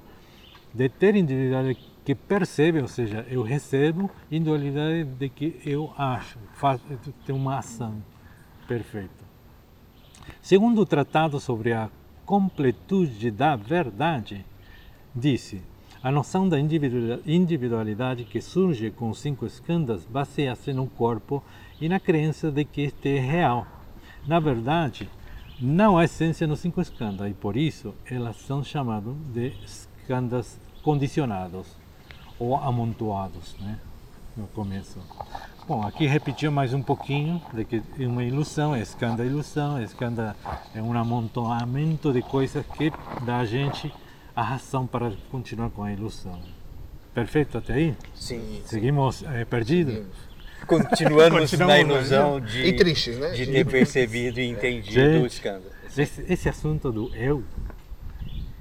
de 0.75 0.89
ter 0.91 1.17
individualidade 1.17 1.79
que 2.05 2.15
percebe, 2.15 2.83
ou 2.83 2.87
seja, 2.87 3.27
eu 3.31 3.43
recebo, 3.43 4.11
individualidade 4.31 5.05
de 5.05 5.29
que 5.31 5.59
eu 5.65 5.91
acho, 5.97 6.39
faço, 6.53 6.85
tenho 7.25 7.39
uma 7.39 7.59
ação 7.59 7.95
perfeita. 8.69 9.24
Segundo 10.43 10.81
o 10.81 10.87
Tratado 10.87 11.41
sobre 11.41 11.73
a 11.73 11.89
Completude 12.25 13.31
da 13.31 13.57
Verdade, 13.57 14.45
disse: 15.15 15.63
a 16.03 16.11
noção 16.11 16.47
da 16.47 16.59
individualidade 16.61 18.25
que 18.25 18.41
surge 18.41 18.91
com 18.91 19.09
os 19.09 19.19
cinco 19.21 19.47
escândalos 19.47 20.05
baseia-se 20.05 20.73
no 20.73 20.87
corpo 20.87 21.43
e 21.81 21.89
na 21.89 21.99
crença 21.99 22.51
de 22.51 22.65
que 22.65 22.83
este 22.83 23.17
é 23.17 23.21
real. 23.21 23.67
Na 24.27 24.39
verdade, 24.39 25.09
não 25.59 25.97
há 25.97 26.05
essência 26.05 26.47
nos 26.47 26.61
cinco 26.61 26.81
escândalos 26.81 27.33
e 27.33 27.35
por 27.35 27.57
isso 27.57 27.95
elas 28.05 28.37
são 28.37 28.63
chamadas 28.63 29.15
de 29.33 29.55
escândalos 29.65 30.59
condicionados 30.83 31.75
ou 32.39 32.57
amontoados, 32.57 33.57
né? 33.61 33.79
no 34.37 34.47
começo. 34.49 34.99
Bom, 35.67 35.83
aqui 35.83 36.07
repetiu 36.07 36.53
mais 36.53 36.75
um 36.75 36.83
pouquinho 36.83 37.41
de 37.55 37.65
que 37.65 37.83
é 37.99 38.07
uma 38.07 38.23
ilusão, 38.23 38.75
é 38.75 38.83
escândalo 38.83 39.27
ilusão, 39.27 39.79
é 39.79 39.85
escândalo 39.85 40.37
é 40.75 40.83
um 40.83 40.93
amontoamento 40.93 42.13
de 42.13 42.21
coisas 42.21 42.67
que 42.77 42.93
dá 43.25 43.39
a 43.39 43.47
gente 43.47 43.91
a 44.37 44.43
razão 44.43 44.87
para 44.87 45.11
continuar 45.31 45.71
com 45.71 45.83
a 45.83 45.91
ilusão. 45.91 46.39
Perfeito 47.15 47.57
até 47.57 47.73
aí? 47.73 47.97
Sim. 48.15 48.61
Seguimos 48.67 49.23
é, 49.23 49.47
perdidos? 49.47 49.95
Seguimos. 49.95 50.17
Continuamos, 50.67 51.51
Continuamos 51.51 51.75
na 51.75 51.81
ilusão 51.81 52.41
de, 52.41 52.63
e 52.63 52.77
tristes, 52.77 53.19
né? 53.19 53.31
de 53.31 53.47
ter 53.47 53.65
percebido 53.65 54.41
e 54.41 54.47
entendido 54.47 54.93
gente, 54.93 55.23
o 55.23 55.27
escândalo. 55.27 55.73
Esse, 55.97 56.27
esse, 56.29 56.47
assunto 56.47 56.93
do 56.93 57.15
eu 57.15 57.43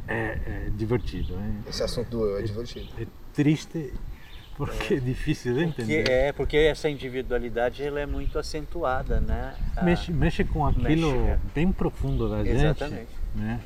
é, 0.07 0.39
é 0.45 0.69
divertido. 0.73 1.33
Hein? 1.33 1.57
Esse 1.67 1.83
assunto 1.83 2.09
do 2.09 2.25
eu 2.25 2.37
é 2.37 2.41
divertido. 2.43 2.87
É, 2.97 3.03
é 3.03 3.07
triste 3.33 3.91
porque 4.55 4.95
é 4.95 4.99
difícil 4.99 5.55
de 5.55 5.63
entender. 5.63 5.97
Porque, 5.97 6.11
é, 6.11 6.31
porque 6.31 6.57
essa 6.57 6.89
individualidade 6.89 7.83
ela 7.83 7.99
é 7.99 8.05
muito 8.05 8.37
acentuada, 8.37 9.19
né? 9.19 9.55
A, 9.75 9.83
mexe, 9.83 10.11
mexe 10.11 10.43
com 10.43 10.65
aquilo 10.65 11.11
mexe, 11.11 11.39
bem 11.53 11.71
profundo 11.71 12.29
da 12.29 12.43
gente. 12.43 12.55
Exatamente. 12.55 13.11
Né? 13.35 13.59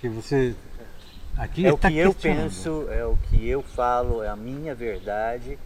Que 0.00 0.08
você 0.08 0.54
aqui 1.36 1.66
é 1.66 1.72
o 1.72 1.78
que 1.78 1.96
eu 1.96 2.12
penso, 2.12 2.88
é 2.90 3.04
o 3.04 3.16
que 3.28 3.48
eu 3.48 3.62
falo, 3.62 4.22
é 4.22 4.28
a 4.28 4.36
minha 4.36 4.74
verdade, 4.74 5.58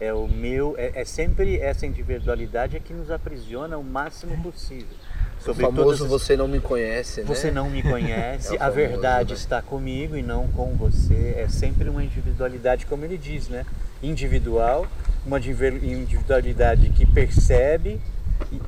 é 0.00 0.12
o 0.12 0.26
meu, 0.26 0.74
é, 0.78 1.00
é 1.00 1.04
sempre 1.04 1.58
essa 1.58 1.86
individualidade 1.86 2.76
é 2.76 2.80
que 2.80 2.92
nos 2.92 3.10
aprisiona 3.10 3.76
o 3.78 3.84
máximo 3.84 4.40
possível. 4.42 4.96
Sobre 5.40 5.64
o 5.64 5.66
famoso 5.66 6.04
as... 6.04 6.10
você 6.10 6.36
não 6.36 6.48
me 6.48 6.60
conhece, 6.60 7.20
né? 7.20 7.26
Você 7.26 7.50
não 7.50 7.70
me 7.70 7.82
conhece, 7.82 8.56
é 8.56 8.62
a 8.62 8.70
verdade 8.70 9.30
né? 9.30 9.38
está 9.38 9.62
comigo 9.62 10.16
e 10.16 10.22
não 10.22 10.48
com 10.48 10.74
você. 10.74 11.34
É 11.36 11.48
sempre 11.48 11.88
uma 11.88 12.02
individualidade, 12.02 12.86
como 12.86 13.04
ele 13.04 13.16
diz, 13.16 13.48
né? 13.48 13.64
individual, 14.02 14.86
uma 15.26 15.38
individualidade 15.38 16.90
que 16.90 17.04
percebe 17.04 18.00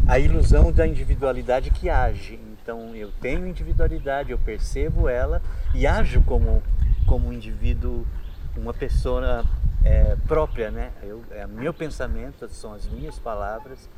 a 0.06 0.18
ilusão 0.18 0.72
da 0.72 0.86
individualidade 0.86 1.70
que 1.70 1.88
age. 1.88 2.38
Então 2.62 2.94
eu 2.94 3.10
tenho 3.20 3.46
individualidade, 3.46 4.32
eu 4.32 4.38
percebo 4.38 5.08
ela 5.08 5.40
e 5.74 5.86
ajo 5.86 6.22
como 6.22 6.62
como 7.06 7.28
um 7.28 7.32
indivíduo, 7.32 8.06
uma 8.56 8.72
pessoa 8.72 9.44
é, 9.84 10.16
própria, 10.28 10.70
né? 10.70 10.90
Eu, 11.02 11.24
é 11.32 11.44
meu 11.44 11.74
pensamento, 11.74 12.48
são 12.48 12.72
as 12.72 12.86
minhas 12.86 13.18
palavras 13.18 13.88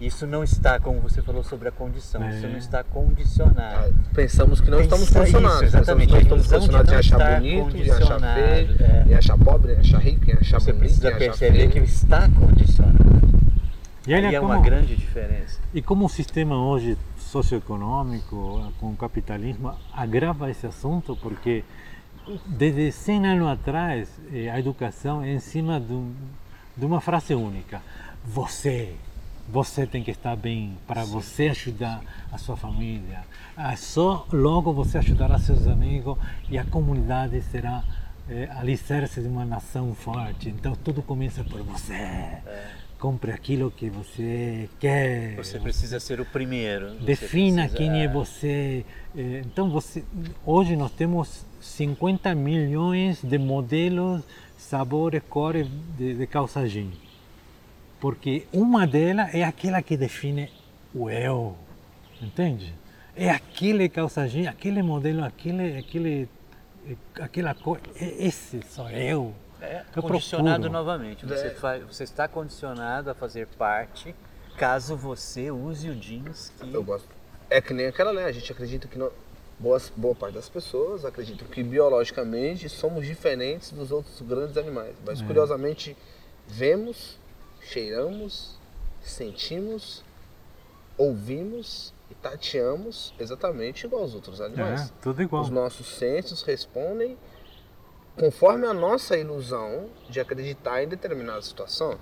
isso 0.00 0.26
não 0.26 0.42
está, 0.42 0.80
como 0.80 0.98
você 1.00 1.20
falou 1.20 1.44
sobre 1.44 1.68
a 1.68 1.72
condição, 1.72 2.22
é. 2.22 2.30
isso 2.30 2.48
não 2.48 2.56
está 2.56 2.82
condicionado. 2.82 3.94
Ah, 3.94 4.10
pensamos 4.14 4.60
que 4.60 4.70
não 4.70 4.78
Pensa 4.78 4.94
estamos 4.94 5.10
condicionados. 5.10 5.62
Isso, 5.62 5.76
exatamente. 5.76 6.08
Pensamos 6.08 6.24
que 6.24 6.30
não 6.30 6.38
estamos 6.38 6.46
condicionados 6.48 6.92
em 6.92 6.96
achar 6.96 7.40
bonito, 7.40 7.76
em 7.76 7.90
achar 7.90 8.34
feio, 8.34 8.76
é. 8.80 9.04
em 9.08 9.14
achar 9.14 9.38
pobre, 9.38 9.72
em 9.74 9.76
achar 9.76 9.98
rico, 9.98 10.30
em 10.30 10.34
achar 10.34 10.60
você 10.60 10.72
bonito. 10.72 10.94
Você 10.94 11.10
precisa 11.10 11.16
perceber 11.18 11.68
que 11.68 11.78
ele 11.78 11.84
está 11.84 12.28
condicionado. 12.30 13.10
E, 14.06 14.14
aí 14.14 14.34
é 14.34 14.40
como, 14.40 14.52
uma 14.54 14.62
grande 14.62 14.96
diferença. 14.96 15.60
E 15.74 15.82
como 15.82 16.06
o 16.06 16.08
sistema 16.08 16.56
hoje 16.56 16.96
socioeconômico, 17.18 18.72
com 18.80 18.92
o 18.92 18.96
capitalismo, 18.96 19.74
agrava 19.92 20.50
esse 20.50 20.66
assunto, 20.66 21.14
porque 21.16 21.62
desde 22.46 22.90
100 22.90 23.26
anos 23.26 23.48
atrás 23.48 24.08
eh, 24.32 24.50
a 24.50 24.58
educação 24.58 25.22
é 25.22 25.32
em 25.32 25.40
cima 25.40 25.78
de, 25.78 25.92
um, 25.92 26.12
de 26.74 26.86
uma 26.86 27.00
frase 27.00 27.34
única. 27.34 27.82
Você 28.24 28.94
você 29.50 29.86
tem 29.86 30.02
que 30.02 30.10
estar 30.10 30.36
bem 30.36 30.76
para 30.86 31.04
você 31.04 31.48
ajudar 31.48 32.00
a 32.30 32.38
sua 32.38 32.56
família. 32.56 33.24
Ah, 33.56 33.76
só 33.76 34.26
logo 34.32 34.72
você 34.72 34.98
ajudará 34.98 35.38
seus 35.38 35.66
amigos 35.66 36.16
e 36.48 36.56
a 36.56 36.64
comunidade 36.64 37.42
será 37.42 37.82
é, 38.28 38.48
alicerce 38.52 39.20
de 39.20 39.28
uma 39.28 39.44
nação 39.44 39.94
forte. 39.94 40.48
Então 40.48 40.74
tudo 40.74 41.02
começa 41.02 41.42
por 41.42 41.62
você. 41.62 41.94
É. 41.94 42.40
Compre 42.98 43.32
aquilo 43.32 43.70
que 43.70 43.88
você 43.88 44.68
quer. 44.78 45.34
Você 45.36 45.58
precisa 45.58 45.98
ser 45.98 46.20
o 46.20 46.24
primeiro. 46.24 46.94
Defina 47.00 47.62
precisa... 47.62 47.76
quem 47.76 48.02
é 48.02 48.08
você. 48.08 48.84
É, 49.16 49.42
então 49.44 49.70
você, 49.70 50.04
hoje 50.44 50.76
nós 50.76 50.92
temos 50.92 51.44
50 51.60 52.34
milhões 52.34 53.20
de 53.22 53.38
modelos, 53.38 54.22
sabores, 54.56 55.22
cores 55.28 55.66
de, 55.98 56.14
de 56.14 56.26
calça 56.26 56.68
jeans. 56.68 57.09
Porque 58.00 58.46
uma 58.52 58.86
delas 58.86 59.34
é 59.34 59.44
aquela 59.44 59.82
que 59.82 59.96
define 59.96 60.50
o 60.94 61.10
eu. 61.10 61.56
Entende? 62.20 62.74
É 63.14 63.30
aquele 63.30 63.88
calça 63.88 64.26
jeans, 64.26 64.46
aquele 64.46 64.82
modelo, 64.82 65.24
aquele, 65.24 65.78
aquele 65.78 66.28
aquela 67.20 67.54
coisa, 67.54 67.82
esse 67.98 68.62
sou 68.62 68.88
eu. 68.90 69.34
É 69.60 69.84
eu 69.94 70.02
condicionado 70.02 70.62
procuro. 70.62 70.72
novamente. 70.72 71.26
Você, 71.26 71.48
é. 71.48 71.50
faz, 71.50 71.82
você 71.84 72.04
está 72.04 72.26
condicionado 72.26 73.10
a 73.10 73.14
fazer 73.14 73.46
parte 73.46 74.14
caso 74.56 74.96
você 74.96 75.50
use 75.50 75.88
o 75.90 75.94
jeans 75.94 76.52
que. 76.58 76.72
Eu 76.72 76.82
gosto. 76.82 77.08
É 77.48 77.60
que 77.60 77.74
nem 77.74 77.86
aquela, 77.86 78.12
né? 78.12 78.24
A 78.24 78.32
gente 78.32 78.50
acredita 78.50 78.88
que 78.88 78.98
não, 78.98 79.10
boa, 79.58 79.80
boa 79.96 80.14
parte 80.14 80.34
das 80.34 80.48
pessoas 80.48 81.04
acreditam 81.04 81.46
que 81.48 81.62
biologicamente 81.62 82.68
somos 82.68 83.06
diferentes 83.06 83.70
dos 83.70 83.90
outros 83.90 84.20
grandes 84.22 84.56
animais. 84.56 84.94
Mas 85.04 85.20
é. 85.20 85.26
curiosamente 85.26 85.96
vemos, 86.46 87.18
cheiramos, 87.60 88.58
sentimos, 89.00 90.04
ouvimos 90.96 91.92
e 92.10 92.14
tateamos 92.14 93.14
exatamente 93.18 93.86
igual 93.86 94.02
aos 94.02 94.14
outros 94.14 94.40
animais. 94.40 94.90
É, 94.90 94.92
tudo 95.00 95.22
igual. 95.22 95.42
Os 95.42 95.50
nossos 95.50 95.86
sensos 95.86 96.42
respondem 96.42 97.16
conforme 98.18 98.66
a 98.66 98.74
nossa 98.74 99.16
ilusão 99.16 99.88
de 100.08 100.20
acreditar 100.20 100.82
em 100.82 100.88
determinada 100.88 101.40
situação. 101.42 101.98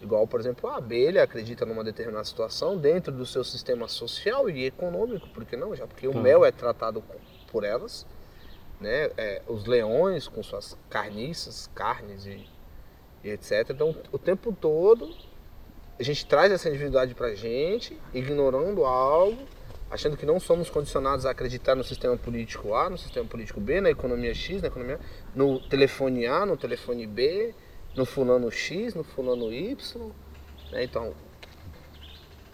Igual, 0.00 0.26
por 0.28 0.38
exemplo, 0.38 0.70
a 0.70 0.76
abelha 0.76 1.24
acredita 1.24 1.66
numa 1.66 1.82
determinada 1.82 2.24
situação 2.24 2.76
dentro 2.76 3.12
do 3.12 3.26
seu 3.26 3.42
sistema 3.42 3.88
social 3.88 4.48
e 4.48 4.64
econômico, 4.64 5.28
por 5.30 5.44
que 5.44 5.56
não? 5.56 5.74
Já 5.74 5.86
porque 5.86 6.06
o 6.06 6.14
mel 6.14 6.44
é 6.44 6.52
tratado 6.52 7.02
por 7.50 7.64
elas, 7.64 8.06
né? 8.80 9.10
É, 9.16 9.42
os 9.48 9.64
leões 9.64 10.28
com 10.28 10.40
suas 10.42 10.78
carniças, 10.88 11.68
carnes 11.74 12.26
e, 12.26 12.48
e 13.22 13.30
etc. 13.30 13.70
Então, 13.70 13.94
o 14.12 14.18
tempo 14.18 14.52
todo 14.52 15.14
a 15.98 16.02
gente 16.02 16.24
traz 16.26 16.52
essa 16.52 16.68
individualidade 16.68 17.14
para 17.14 17.28
a 17.28 17.34
gente, 17.34 17.98
ignorando 18.14 18.84
algo, 18.84 19.38
achando 19.90 20.16
que 20.16 20.24
não 20.24 20.38
somos 20.38 20.70
condicionados 20.70 21.26
a 21.26 21.30
acreditar 21.30 21.74
no 21.74 21.82
sistema 21.82 22.16
político 22.16 22.74
A, 22.74 22.88
no 22.88 22.96
sistema 22.96 23.26
político 23.26 23.60
B, 23.60 23.80
na 23.80 23.90
economia 23.90 24.32
X, 24.32 24.62
na 24.62 24.68
economia 24.68 25.00
no 25.34 25.58
telefone 25.60 26.26
A, 26.26 26.46
no 26.46 26.56
telefone 26.56 27.06
B, 27.06 27.52
no 27.96 28.06
fulano 28.06 28.50
X, 28.50 28.94
no 28.94 29.02
fulano 29.02 29.52
Y. 29.52 29.76
Né? 30.70 30.84
Então, 30.84 31.12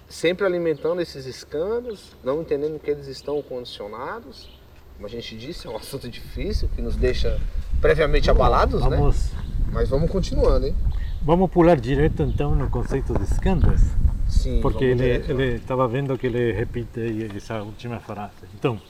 sempre 0.08 0.46
alimentando 0.46 1.02
esses 1.02 1.26
escândalos, 1.26 2.16
não 2.24 2.40
entendendo 2.40 2.80
que 2.80 2.90
eles 2.90 3.08
estão 3.08 3.42
condicionados. 3.42 4.48
Como 4.94 5.06
a 5.06 5.10
gente 5.10 5.36
disse, 5.36 5.66
é 5.66 5.70
um 5.70 5.76
assunto 5.76 6.08
difícil 6.08 6.68
que 6.74 6.80
nos 6.80 6.96
deixa 6.96 7.38
previamente 7.80 8.30
abalados, 8.30 8.80
né? 8.82 8.96
vamos. 8.96 9.32
né? 9.32 9.44
Mas 9.74 9.88
vamos 9.88 10.08
continuando, 10.08 10.68
hein? 10.68 10.74
Vamos 11.20 11.50
pular 11.50 11.80
direto 11.80 12.22
então 12.22 12.54
no 12.54 12.70
conceito 12.70 13.12
de 13.18 13.24
escândalos? 13.24 13.82
Sim. 14.28 14.60
Porque 14.62 14.84
ele 14.84 15.56
estava 15.56 15.88
vendo 15.88 16.16
que 16.16 16.28
ele 16.28 16.52
repite 16.52 17.00
essa 17.36 17.60
última 17.60 17.98
frase. 17.98 18.34
Então, 18.56 18.80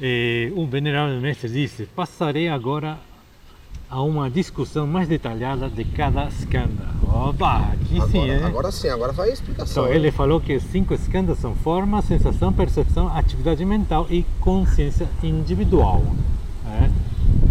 eh, 0.00 0.50
o 0.56 0.66
venerável 0.66 1.20
mestre 1.20 1.50
disse: 1.50 1.84
Passarei 1.84 2.48
agora 2.48 2.98
a 3.90 4.00
uma 4.00 4.30
discussão 4.30 4.86
mais 4.86 5.06
detalhada 5.06 5.68
de 5.68 5.84
cada 5.84 6.28
escândalo. 6.28 6.96
Opa, 7.28 7.72
aqui 7.74 7.96
agora, 7.96 8.10
sim, 8.10 8.30
hein? 8.30 8.42
Agora 8.42 8.72
sim, 8.72 8.88
agora 8.88 9.12
vai 9.12 9.28
a 9.28 9.32
explicação. 9.34 9.84
Então, 9.84 9.94
ele 9.94 10.10
falou 10.10 10.40
que 10.40 10.58
cinco 10.60 10.94
escândalos 10.94 11.40
são 11.40 11.54
forma, 11.54 12.00
sensação, 12.00 12.54
percepção, 12.54 13.14
atividade 13.14 13.62
mental 13.66 14.06
e 14.08 14.24
consciência 14.40 15.06
individual. 15.22 16.02
É? 16.80 16.90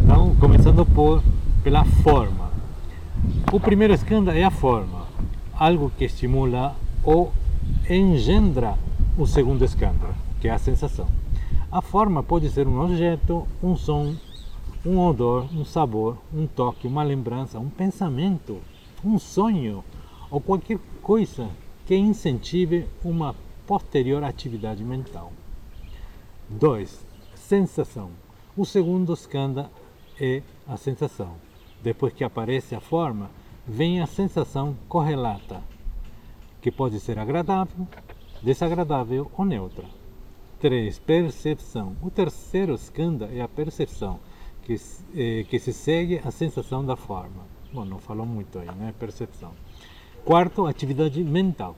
Então, 0.03 0.35
começando 0.39 0.85
por, 0.85 1.23
pela 1.65 1.83
forma. 1.83 2.51
O 3.51 3.59
primeiro 3.59 3.91
escândalo 3.91 4.37
é 4.37 4.43
a 4.43 4.51
forma, 4.51 5.07
algo 5.51 5.91
que 5.97 6.05
estimula 6.05 6.75
ou 7.03 7.33
engendra 7.89 8.77
o 9.17 9.25
segundo 9.25 9.65
escândalo, 9.65 10.13
que 10.39 10.47
é 10.47 10.51
a 10.51 10.59
sensação. 10.59 11.07
A 11.71 11.81
forma 11.81 12.21
pode 12.21 12.51
ser 12.51 12.67
um 12.67 12.79
objeto, 12.79 13.47
um 13.63 13.75
som, 13.75 14.13
um 14.85 14.99
odor, 14.99 15.47
um 15.55 15.65
sabor, 15.65 16.19
um 16.31 16.45
toque, 16.45 16.85
uma 16.85 17.01
lembrança, 17.01 17.57
um 17.57 17.69
pensamento, 17.71 18.61
um 19.03 19.17
sonho 19.17 19.83
ou 20.29 20.39
qualquer 20.39 20.77
coisa 21.01 21.49
que 21.87 21.95
incentive 21.95 22.85
uma 23.03 23.35
posterior 23.65 24.23
atividade 24.23 24.83
mental. 24.83 25.33
2. 26.47 27.03
Sensação. 27.33 28.11
O 28.55 28.65
segundo 28.65 29.11
escândalo 29.13 29.71
é 30.21 30.43
a 30.67 30.77
sensação. 30.77 31.44
Depois 31.85 32.11
que 32.11 32.23
aparece 32.23 32.73
a 32.73 32.79
forma, 32.79 33.29
vem 33.67 34.01
a 34.01 34.07
sensação 34.07 34.75
correlata, 34.89 35.61
que 36.59 36.71
pode 36.71 36.99
ser 36.99 37.19
agradável, 37.19 37.87
desagradável 38.41 39.31
ou 39.37 39.45
neutra. 39.45 39.85
3. 40.59 40.97
Percepção. 40.97 41.95
O 42.01 42.09
terceiro 42.09 42.73
escândalo 42.73 43.31
é 43.31 43.39
a 43.39 43.47
percepção, 43.47 44.19
que, 44.63 44.73
eh, 45.15 45.45
que 45.47 45.59
se 45.59 45.71
segue 45.71 46.19
a 46.25 46.31
sensação 46.31 46.83
da 46.83 46.95
forma. 46.95 47.43
Bom, 47.71 47.85
não 47.85 47.99
falou 47.99 48.25
muito 48.25 48.57
aí, 48.57 48.71
né? 48.73 48.91
Percepção. 48.99 49.51
Quarto, 50.23 50.65
atividade 50.65 51.23
mental. 51.23 51.75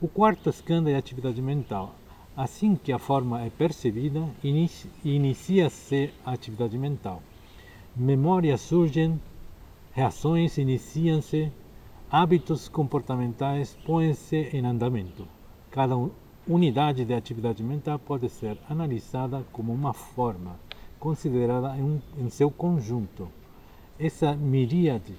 O 0.00 0.06
quarto 0.06 0.48
escândalo 0.48 0.90
é 0.90 0.94
a 0.94 1.00
atividade 1.00 1.42
mental. 1.42 1.96
Assim 2.36 2.76
que 2.76 2.92
a 2.92 3.00
forma 3.00 3.42
é 3.44 3.50
percebida, 3.50 4.24
inicia-se 5.04 6.14
a 6.24 6.30
atividade 6.30 6.78
mental. 6.78 7.20
Memórias 7.96 8.60
surgem 8.60 9.20
reações 10.00 10.56
iniciam-se, 10.56 11.52
hábitos 12.10 12.70
comportamentais 12.70 13.76
põem-se 13.84 14.48
em 14.50 14.64
andamento. 14.64 15.28
Cada 15.70 15.94
unidade 16.48 17.04
de 17.04 17.12
atividade 17.12 17.62
mental 17.62 17.98
pode 17.98 18.30
ser 18.30 18.56
analisada 18.66 19.44
como 19.52 19.74
uma 19.74 19.92
forma, 19.92 20.58
considerada 20.98 21.76
em, 21.76 22.02
em 22.16 22.30
seu 22.30 22.50
conjunto. 22.50 23.28
Essa 23.98 24.34
miríade 24.34 25.12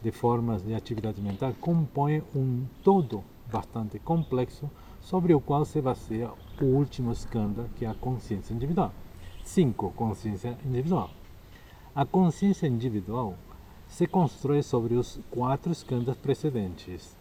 de 0.00 0.12
formas 0.12 0.62
de 0.62 0.76
atividade 0.76 1.20
mental 1.20 1.52
compõe 1.60 2.22
um 2.32 2.64
todo 2.84 3.24
bastante 3.50 3.98
complexo 3.98 4.70
sobre 5.00 5.34
o 5.34 5.40
qual 5.40 5.64
se 5.64 5.80
baseia 5.80 6.30
o 6.62 6.66
último 6.66 7.10
escândalo, 7.10 7.68
que 7.74 7.84
é 7.84 7.88
a 7.88 7.94
consciência 7.94 8.54
individual. 8.54 8.92
5. 9.42 9.90
Consciência 9.90 10.56
individual. 10.64 11.10
A 11.92 12.06
consciência 12.06 12.68
individual 12.68 13.34
se 13.90 14.06
constrói 14.06 14.62
sobre 14.62 14.94
os 14.94 15.18
quatro 15.30 15.72
escândalos 15.72 16.16
precedentes. 16.18 17.16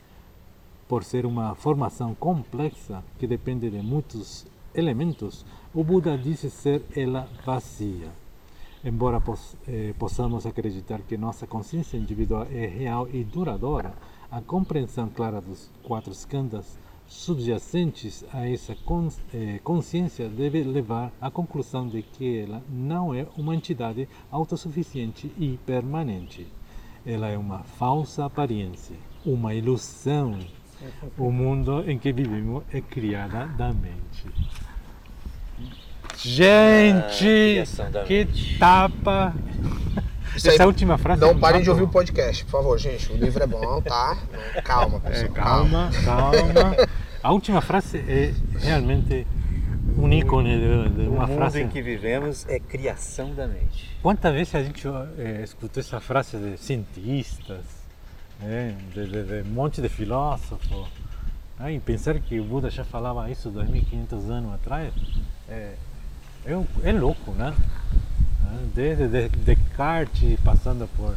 Por 0.88 1.04
ser 1.04 1.26
uma 1.26 1.56
formação 1.56 2.16
complexa 2.16 3.04
que 3.18 3.28
depende 3.28 3.70
de 3.70 3.82
muitos 3.82 4.46
elementos, 4.74 5.46
o 5.74 5.84
Buda 5.84 6.18
disse 6.18 6.50
ser 6.50 6.84
ela 6.96 7.28
vazia. 7.46 8.10
Embora 8.84 9.22
eh, 9.68 9.94
possamos 10.00 10.46
acreditar 10.46 11.02
que 11.02 11.18
nossa 11.18 11.46
consciência 11.46 11.98
individual 11.98 12.48
é 12.52 12.66
real 12.66 13.10
e 13.12 13.24
duradoura, 13.24 13.94
a 14.32 14.40
compreensão 14.40 15.10
clara 15.10 15.42
dos 15.42 15.70
quatro 15.84 16.14
escândalos 16.14 16.78
subjacentes 17.08 18.24
a 18.32 18.48
essa 18.48 18.78
eh, 19.34 19.60
consciência 19.64 20.30
deve 20.30 20.64
levar 20.64 21.12
à 21.20 21.30
conclusão 21.30 21.88
de 21.88 22.04
que 22.04 22.40
ela 22.40 22.64
não 22.70 23.14
é 23.14 23.28
uma 23.36 23.56
entidade 23.56 24.08
autossuficiente 24.32 25.32
e 25.38 25.58
permanente 25.66 26.59
ela 27.10 27.28
é 27.28 27.38
uma 27.38 27.64
falsa 27.64 28.26
aparência, 28.26 28.96
uma 29.26 29.54
ilusão. 29.54 30.38
O 31.18 31.32
mundo 31.32 31.84
em 31.90 31.98
que 31.98 32.14
vivemos 32.14 32.64
é 32.72 32.80
criada 32.80 33.48
da 33.48 33.74
mente. 33.74 34.26
Gente, 36.16 37.64
ah, 37.82 38.04
que 38.06 38.26
mente. 38.26 38.58
tapa! 38.60 39.34
Essa 40.36 40.52
aí, 40.52 40.68
última 40.68 40.98
frase. 40.98 41.20
Não 41.20 41.38
parem 41.38 41.62
de 41.62 41.70
ouvir 41.70 41.84
o 41.84 41.88
podcast, 41.88 42.46
por 42.46 42.52
favor, 42.52 42.78
gente. 42.78 43.12
O 43.12 43.18
livro 43.18 43.44
é 43.44 43.48
bom, 43.48 43.82
tá? 43.82 44.18
Calma, 44.64 45.00
pessoal. 45.00 45.26
É, 45.26 45.34
calma, 45.34 45.90
calma. 46.06 46.54
calma. 46.54 46.76
A 47.22 47.34
última 47.34 47.60
frase 47.60 47.98
é 47.98 48.34
realmente 48.60 49.28
um 50.00 50.12
ícone 50.14 50.58
de, 50.58 50.90
de 50.90 51.08
uma 51.08 51.28
frase. 51.28 51.60
O 51.60 51.64
mundo 51.64 51.70
em 51.70 51.74
que 51.74 51.82
vivemos 51.82 52.48
é 52.48 52.60
criação 52.60 53.34
da 53.34 53.48
mente. 53.48 53.98
Quantas 54.02 54.34
vezes 54.34 54.56
a 54.56 54.64
gente 54.64 54.88
é, 55.18 55.44
escutou 55.44 55.82
essa 55.82 56.00
frase 56.00 56.38
de 56.38 56.58
cientistas, 56.58 57.66
né, 58.40 58.76
de, 58.94 59.06
de, 59.08 59.24
de, 59.24 59.50
um 59.50 59.54
monte 59.54 59.82
de 59.82 59.90
filósofos, 59.90 60.88
Né? 61.60 61.74
E 61.74 61.80
pensar 61.80 62.20
que 62.20 62.40
o 62.40 62.44
Buda 62.44 62.70
já 62.70 62.86
falava 62.86 63.30
isso 63.30 63.52
2.500 63.52 64.30
anos 64.30 64.54
atrás 64.54 64.94
é, 65.50 65.74
é, 66.46 66.64
é 66.84 66.92
louco, 66.94 67.32
né? 67.32 67.54
Desde 68.74 69.08
Descartes, 69.30 70.40
passando 70.40 70.88
por, 70.96 71.16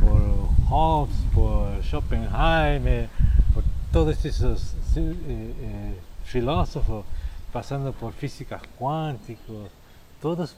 por 0.00 0.18
Hobbes, 0.66 1.16
por 1.32 1.82
Schopenhauer, 1.82 3.08
por 3.54 3.64
todos 3.90 4.22
esses 4.22 4.74
eh, 4.96 5.00
eh, 5.00 5.92
filósofos, 6.24 7.04
passando 7.52 7.92
por 7.92 8.12
física 8.12 8.60
quântica, 8.78 9.52
todos 10.20 10.56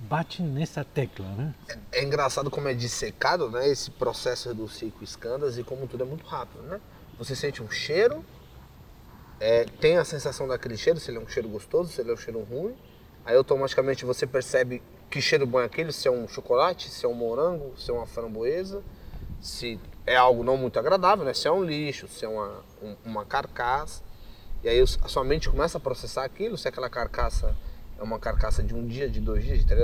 batem 0.00 0.44
nessa 0.44 0.84
tecla, 0.84 1.26
né? 1.26 1.54
É, 1.68 2.00
é, 2.00 2.04
engraçado 2.04 2.50
como 2.50 2.68
é 2.68 2.74
dissecado, 2.74 3.50
né, 3.50 3.68
esse 3.68 3.90
processo 3.90 4.52
dos 4.54 4.74
cinco 4.74 5.02
escandas 5.04 5.58
e 5.58 5.62
como 5.62 5.86
tudo 5.86 6.02
é 6.02 6.06
muito 6.06 6.26
rápido, 6.26 6.62
né? 6.64 6.80
Você 7.18 7.36
sente 7.36 7.62
um 7.62 7.70
cheiro, 7.70 8.24
é, 9.38 9.64
tem 9.64 9.96
a 9.96 10.04
sensação 10.04 10.48
daquele 10.48 10.76
cheiro, 10.76 10.98
se 10.98 11.10
ele 11.10 11.18
é 11.18 11.20
um 11.20 11.28
cheiro 11.28 11.48
gostoso, 11.48 11.92
se 11.92 12.00
ele 12.00 12.10
é 12.10 12.14
um 12.14 12.16
cheiro 12.16 12.42
ruim, 12.42 12.74
aí 13.24 13.36
automaticamente 13.36 14.04
você 14.04 14.26
percebe 14.26 14.82
que 15.08 15.20
cheiro 15.20 15.46
bom 15.46 15.60
é 15.60 15.64
aquele, 15.64 15.92
se 15.92 16.08
é 16.08 16.10
um 16.10 16.26
chocolate, 16.26 16.88
se 16.88 17.04
é 17.04 17.08
um 17.08 17.14
morango, 17.14 17.74
se 17.78 17.90
é 17.90 17.94
uma 17.94 18.06
framboesa, 18.06 18.82
se 19.40 19.78
é 20.06 20.16
algo 20.16 20.42
não 20.42 20.56
muito 20.56 20.78
agradável, 20.78 21.24
né? 21.24 21.34
Se 21.34 21.46
é 21.46 21.52
um 21.52 21.62
lixo, 21.62 22.08
se 22.08 22.24
é 22.24 22.28
uma, 22.28 22.64
um, 22.82 22.96
uma 23.04 23.24
carcaça. 23.24 24.02
E 24.62 24.68
aí 24.68 24.80
a 24.80 25.08
sua 25.08 25.24
mente 25.24 25.50
começa 25.50 25.78
a 25.78 25.80
processar 25.80 26.24
aquilo, 26.24 26.56
se 26.56 26.68
aquela 26.68 26.88
carcaça 26.88 27.54
é 27.98 28.02
uma 28.02 28.18
carcaça 28.18 28.62
de 28.62 28.74
um 28.74 28.86
dia, 28.86 29.08
de 29.08 29.20
dois 29.20 29.44
dias, 29.44 29.58
de 29.58 29.66
três, 29.66 29.82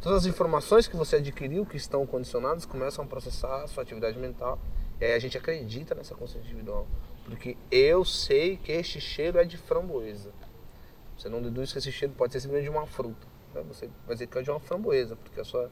todas 0.00 0.18
as 0.18 0.26
informações 0.26 0.86
que 0.86 0.96
você 0.96 1.16
adquiriu, 1.16 1.64
que 1.64 1.76
estão 1.76 2.06
condicionadas, 2.06 2.66
começam 2.66 3.04
a 3.04 3.08
processar 3.08 3.64
a 3.64 3.66
sua 3.66 3.82
atividade 3.82 4.18
mental. 4.18 4.58
E 5.00 5.04
aí 5.04 5.12
a 5.12 5.18
gente 5.18 5.36
acredita 5.36 5.94
nessa 5.94 6.14
consciência 6.14 6.46
individual. 6.46 6.86
Porque 7.24 7.56
eu 7.70 8.04
sei 8.04 8.56
que 8.56 8.70
este 8.70 9.00
cheiro 9.00 9.38
é 9.38 9.44
de 9.44 9.56
framboesa. 9.56 10.30
Você 11.16 11.28
não 11.28 11.42
deduz 11.42 11.72
que 11.72 11.78
esse 11.78 11.90
cheiro 11.90 12.14
pode 12.14 12.32
ser 12.32 12.40
simplesmente 12.40 12.70
de 12.70 12.76
uma 12.76 12.86
fruta. 12.86 13.26
Né? 13.54 13.62
Você 13.68 13.88
vai 14.06 14.14
dizer 14.14 14.26
que 14.26 14.38
é 14.38 14.42
de 14.42 14.50
uma 14.50 14.60
framboesa, 14.60 15.16
porque 15.16 15.40
a 15.40 15.44
sua 15.44 15.70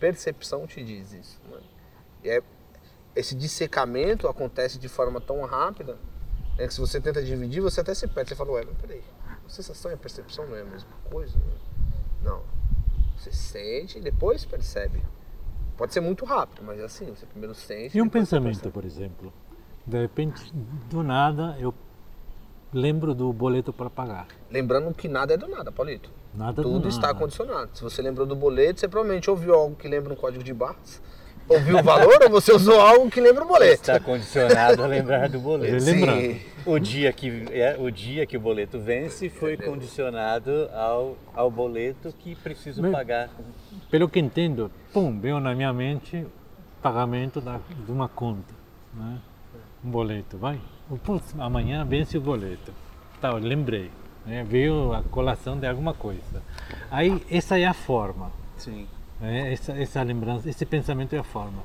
percepção 0.00 0.66
te 0.66 0.82
diz 0.82 1.12
isso. 1.12 1.40
Né? 1.50 1.60
E 2.24 2.30
é, 2.30 2.42
esse 3.14 3.34
dissecamento 3.34 4.28
acontece 4.28 4.78
de 4.78 4.88
forma 4.88 5.20
tão 5.20 5.42
rápida 5.44 5.98
né, 6.56 6.66
que 6.66 6.74
se 6.74 6.80
você 6.80 7.00
tenta 7.00 7.22
dividir, 7.22 7.60
você 7.60 7.80
até 7.80 7.94
se 7.94 8.06
perde. 8.08 8.30
Você 8.30 8.36
fala, 8.36 8.52
ué, 8.52 8.64
mas 8.66 8.76
peraí, 8.78 9.02
a 9.44 9.48
sensação 9.48 9.90
e 9.90 9.94
a 9.94 9.96
percepção 9.96 10.46
não 10.46 10.56
é 10.56 10.62
a 10.62 10.64
mesma 10.64 10.90
coisa? 11.10 11.36
Né? 11.36 11.54
Não. 12.22 12.42
Você 13.16 13.32
sente 13.32 13.98
e 13.98 14.00
depois 14.00 14.44
percebe. 14.44 15.02
Pode 15.76 15.92
ser 15.92 16.00
muito 16.00 16.24
rápido, 16.24 16.62
mas 16.64 16.80
é 16.80 16.84
assim, 16.84 17.06
você 17.06 17.26
primeiro 17.26 17.54
sente. 17.54 17.96
E 17.96 18.00
um 18.00 18.08
pensamento, 18.08 18.70
por 18.70 18.84
exemplo. 18.84 19.32
De 19.86 20.00
repente, 20.00 20.52
do 20.90 21.02
nada, 21.02 21.56
eu 21.60 21.72
lembro 22.72 23.14
do 23.14 23.32
boleto 23.32 23.72
para 23.72 23.88
pagar. 23.88 24.26
Lembrando 24.50 24.92
que 24.94 25.08
nada 25.08 25.34
é 25.34 25.36
do 25.36 25.46
nada, 25.46 25.70
Paulito. 25.70 26.10
Nada 26.34 26.62
Tudo 26.62 26.80
do 26.80 26.88
está 26.88 27.08
nada. 27.08 27.18
condicionado. 27.18 27.70
Se 27.74 27.82
você 27.82 28.02
lembrou 28.02 28.26
do 28.26 28.34
boleto, 28.34 28.80
você 28.80 28.88
provavelmente 28.88 29.30
ouviu 29.30 29.54
algo 29.54 29.76
que 29.76 29.88
lembra 29.88 30.12
um 30.12 30.16
código 30.16 30.42
de 30.42 30.52
barras, 30.52 31.00
ouviu 31.48 31.78
o 31.78 31.82
valor, 31.82 32.18
ou 32.22 32.30
você 32.30 32.52
usou 32.52 32.80
algo 32.80 33.10
que 33.10 33.20
lembra 33.20 33.44
o 33.44 33.48
boleto. 33.48 33.74
Está 33.74 34.00
condicionado 34.00 34.82
a 34.82 34.86
lembrar 34.86 35.28
do 35.28 35.38
boleto. 35.38 35.84
Lembrando. 35.84 36.20
Sim. 36.20 36.40
O 36.64 36.78
dia 36.80 37.12
que 37.12 37.44
é, 37.52 37.76
o 37.78 37.90
dia 37.90 38.26
que 38.26 38.36
o 38.36 38.40
boleto 38.40 38.78
vence 38.80 39.28
foi 39.28 39.56
condicionado 39.56 40.68
ao, 40.74 41.16
ao 41.34 41.50
boleto 41.50 42.12
que 42.18 42.34
preciso 42.34 42.82
Mas- 42.82 42.90
pagar. 42.90 43.30
Pelo 43.90 44.08
que 44.08 44.18
entendo, 44.18 44.70
pum, 44.92 45.18
veio 45.18 45.38
na 45.38 45.54
minha 45.54 45.72
mente 45.72 46.26
pagamento 46.82 47.40
da, 47.40 47.60
de 47.84 47.92
uma 47.92 48.08
conta, 48.08 48.52
né? 48.92 49.18
um 49.84 49.90
boleto, 49.90 50.36
vai. 50.36 50.60
Putz, 51.04 51.34
amanhã 51.38 51.84
vence 51.84 52.18
o 52.18 52.20
boleto. 52.20 52.72
Tá, 53.20 53.32
lembrei, 53.32 53.90
né? 54.24 54.44
veio 54.46 54.92
a 54.92 55.02
colação 55.04 55.56
de 55.58 55.66
alguma 55.66 55.94
coisa. 55.94 56.42
Aí 56.90 57.22
essa 57.30 57.58
é 57.58 57.64
a 57.64 57.74
forma, 57.74 58.30
Sim. 58.56 58.86
Né? 59.20 59.52
essa, 59.52 59.72
essa 59.72 60.02
lembrança, 60.02 60.48
esse 60.48 60.64
pensamento 60.64 61.14
é 61.14 61.18
a 61.18 61.24
forma. 61.24 61.62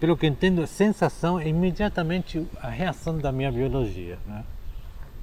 Pelo 0.00 0.16
que 0.16 0.26
entendo, 0.26 0.62
a 0.62 0.66
sensação 0.66 1.38
é 1.38 1.48
imediatamente 1.48 2.44
a 2.60 2.68
reação 2.68 3.18
da 3.18 3.30
minha 3.30 3.50
biologia. 3.50 4.18
Né? 4.26 4.42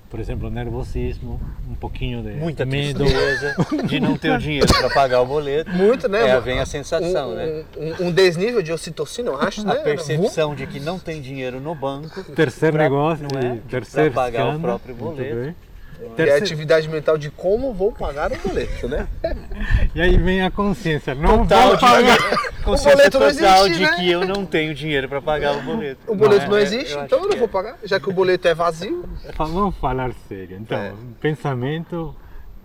Por 0.10 0.20
exemplo, 0.20 0.50
nervosismo, 0.50 1.40
um 1.70 1.74
pouquinho 1.76 2.22
de 2.22 2.32
Muita 2.32 2.66
medo. 2.66 3.06
tristeza 3.06 3.56
de 3.88 4.00
não 4.00 4.18
ter 4.18 4.32
o 4.32 4.38
dinheiro 4.38 4.68
para 4.68 4.90
pagar 4.90 5.22
o 5.22 5.26
boleto. 5.26 5.72
Muito, 5.72 6.10
né? 6.10 6.28
É, 6.30 6.40
vem 6.42 6.60
a 6.60 6.66
sensação, 6.66 7.32
um, 7.32 7.36
né? 7.36 7.64
Um, 7.78 8.08
um 8.08 8.12
desnível 8.12 8.62
de 8.62 8.74
ocitocina, 8.74 9.30
eu 9.30 9.40
acho, 9.42 9.66
né? 9.66 9.72
A 9.74 9.76
percepção 9.78 10.54
de 10.54 10.68
que 10.68 10.80
não 10.82 11.00
tem 11.00 11.22
dinheiro 11.22 11.62
no 11.62 11.74
banco. 11.74 12.24
Terceiro 12.36 12.76
pra- 12.76 12.84
negócio, 12.84 13.26
não 13.32 13.40
é? 13.40 13.56
e 13.56 13.60
terceiro 13.62 14.12
Pra 14.12 14.24
pagar 14.24 14.54
o 14.56 14.60
próprio 14.60 14.96
muito 14.96 15.16
boleto. 15.16 15.56
Bem. 16.02 16.10
E 16.10 16.14
a 16.14 16.16
Terceiro- 16.16 16.46
atividade 16.46 16.90
mental 16.90 17.18
de 17.18 17.30
como 17.32 17.74
vou 17.74 17.92
pagar 17.92 18.32
o 18.32 18.38
boleto, 18.38 18.88
né? 18.88 19.08
E 19.94 20.02
aí 20.02 20.18
vem 20.18 20.42
a 20.42 20.50
consciência, 20.52 21.14
não 21.14 21.40
Total 21.40 21.68
vou 21.68 21.76
de 21.76 21.82
pagar. 21.82 22.18
consciência 22.64 22.92
boleto 22.98 23.20
não 23.20 23.28
total 23.32 23.66
existe, 23.68 23.74
de 23.78 23.84
né? 23.92 23.96
que 23.98 24.12
eu 24.12 24.26
não 24.26 24.46
tenho 24.46 24.74
dinheiro 24.74 25.10
para 25.10 25.22
pagar 25.22 25.58
o 25.58 25.62
boleto. 25.62 26.00
O 26.12 26.16
boleto 26.16 26.44
Não, 26.46 26.52
não, 26.52 26.58
é, 26.58 26.62
existe, 26.64 26.94
eu 26.94 27.04
então 27.04 27.20
eu 27.24 27.30
não 27.30 27.38
vou 27.38 27.46
é. 27.46 27.52
pagar. 27.52 27.78
Já 27.84 28.00
que 28.00 28.10
o 28.10 28.14
boleto 28.14 28.48
é 28.48 28.54
vazio, 28.54 29.04
Vamos 29.38 29.76
falar 29.78 30.12
sério. 30.30 30.58
Então, 30.58 30.78
É. 30.78 30.94
pensamento, 31.20 32.16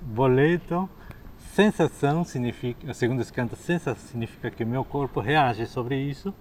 boleto, 0.01 0.89
sensação 1.55 2.25
significa, 2.25 2.93
segundo 2.95 3.21
os 3.21 3.31
cantos, 3.31 3.59
sensação 3.59 4.07
significa 4.09 4.51
que 4.51 4.65
meu 4.65 4.85
corpo 4.85 5.21
reage 5.21 5.67
sobre 5.67 5.97
isso. 5.97 6.33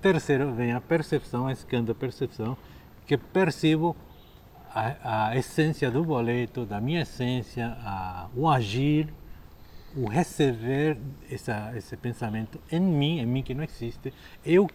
Terceiro 0.00 0.52
vem 0.52 0.72
a 0.72 0.80
percepção, 0.80 1.46
a 1.46 1.52
escanda 1.52 1.94
percepção, 1.94 2.56
que 3.06 3.16
percebo 3.16 3.96
a, 4.74 5.36
essência 5.36 5.90
do 5.90 6.04
boleto, 6.04 6.64
da 6.64 6.80
minha 6.80 7.02
essência, 7.02 7.76
a, 7.80 8.28
o 8.34 8.48
agir, 8.48 9.12
o 9.94 10.06
receber 10.08 10.96
essa, 11.30 11.72
esse 11.76 11.96
pensamento 11.96 12.58
em 12.70 12.80
mim, 12.80 13.18
em 13.18 13.26
mim 13.26 13.42
que 13.42 13.54
não 13.54 13.62
existe. 13.62 14.12
Eu, 14.44 14.68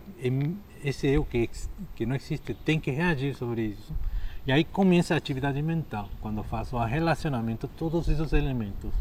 esse 0.83 1.07
eu 1.07 1.25
que, 1.25 1.49
que 1.95 2.05
não 2.05 2.15
existe 2.15 2.53
tem 2.53 2.79
que 2.79 2.91
reagir 2.91 3.35
sobre 3.35 3.63
isso. 3.63 3.93
E 4.45 4.51
aí 4.51 4.63
começa 4.63 5.13
a 5.13 5.17
atividade 5.17 5.61
mental, 5.61 6.09
quando 6.21 6.41
faço 6.43 6.77
o 6.77 6.83
relacionamento 6.85 7.67
todos 7.67 8.07
esses 8.07 8.31
elementos. 8.31 8.93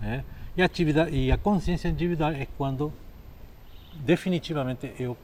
né? 0.00 0.24
E, 0.56 0.62
atividade, 0.62 1.16
e 1.16 1.32
a 1.32 1.38
consciência 1.38 1.88
individual 1.88 2.32
é 2.32 2.46
quando 2.56 2.92
definitivamente 3.94 4.92
eu 4.98 5.16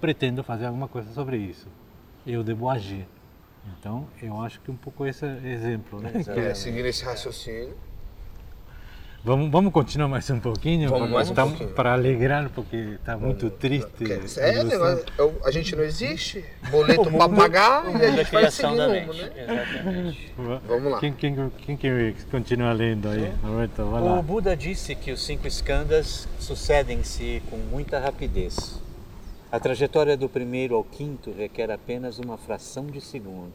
pretendo 0.00 0.42
fazer 0.42 0.66
alguma 0.66 0.88
coisa 0.88 1.12
sobre 1.12 1.36
isso. 1.36 1.68
Eu 2.26 2.42
devo 2.42 2.68
agir. 2.68 3.06
Então, 3.78 4.06
eu 4.22 4.40
acho 4.40 4.60
que 4.60 4.70
um 4.70 4.76
pouco 4.76 5.06
esse 5.06 5.24
é 5.24 5.38
exemplo. 5.44 6.00
Né? 6.00 6.12
Exato. 6.14 6.38
Que 6.40 6.46
é, 6.46 6.54
seguindo 6.54 6.86
esse 6.86 7.04
raciocínio, 7.04 7.74
Vamos, 9.24 9.50
vamos 9.50 9.72
continuar 9.72 10.06
mais 10.06 10.30
um 10.30 10.38
pouquinho? 10.38 10.88
Vamos 10.88 11.10
mais 11.10 11.28
um 11.28 11.34
Tá- 11.34 11.44
pouquinho. 11.44 11.70
Para 11.70 11.92
alegrar, 11.92 12.48
porque 12.50 12.76
está 12.76 13.16
muito 13.16 13.50
triste. 13.50 13.88
É, 14.38 14.62
negócio, 14.62 15.04
eu- 15.18 15.36
a 15.44 15.50
gente 15.50 15.74
não 15.74 15.82
existe, 15.82 16.44
boleto 16.70 17.10
para 17.10 17.28
pagar 17.28 17.84
O 17.84 17.98
e 17.98 18.04
a 18.06 18.10
gente 18.12 18.30
vai 18.30 18.48
seguir 18.50 18.76
da 18.76 18.86
rumo, 18.86 19.12
né? 19.12 19.30
Exatamente. 19.36 20.34
Vamos 20.66 20.92
lá. 20.92 21.00
Quem, 21.00 21.12
quem, 21.12 21.50
quem 21.58 21.76
que 21.76 22.14
continua 22.30 22.72
lendo 22.72 23.08
aí? 23.08 23.32
Roberto, 23.42 23.84
vai 23.90 24.00
O 24.00 24.04
lá. 24.04 24.22
Buda 24.22 24.56
disse 24.56 24.94
que 24.94 25.10
os 25.10 25.20
cinco 25.26 25.48
eskandas 25.48 26.28
sucedem-se 26.38 27.42
com 27.50 27.56
muita 27.56 27.98
rapidez. 27.98 28.80
A 29.50 29.58
trajetória 29.58 30.14
do 30.14 30.28
primeiro 30.28 30.74
ao 30.74 30.84
quinto 30.84 31.32
requer 31.32 31.70
apenas 31.70 32.18
uma 32.18 32.36
fração 32.36 32.84
de 32.84 33.00
segundo. 33.00 33.54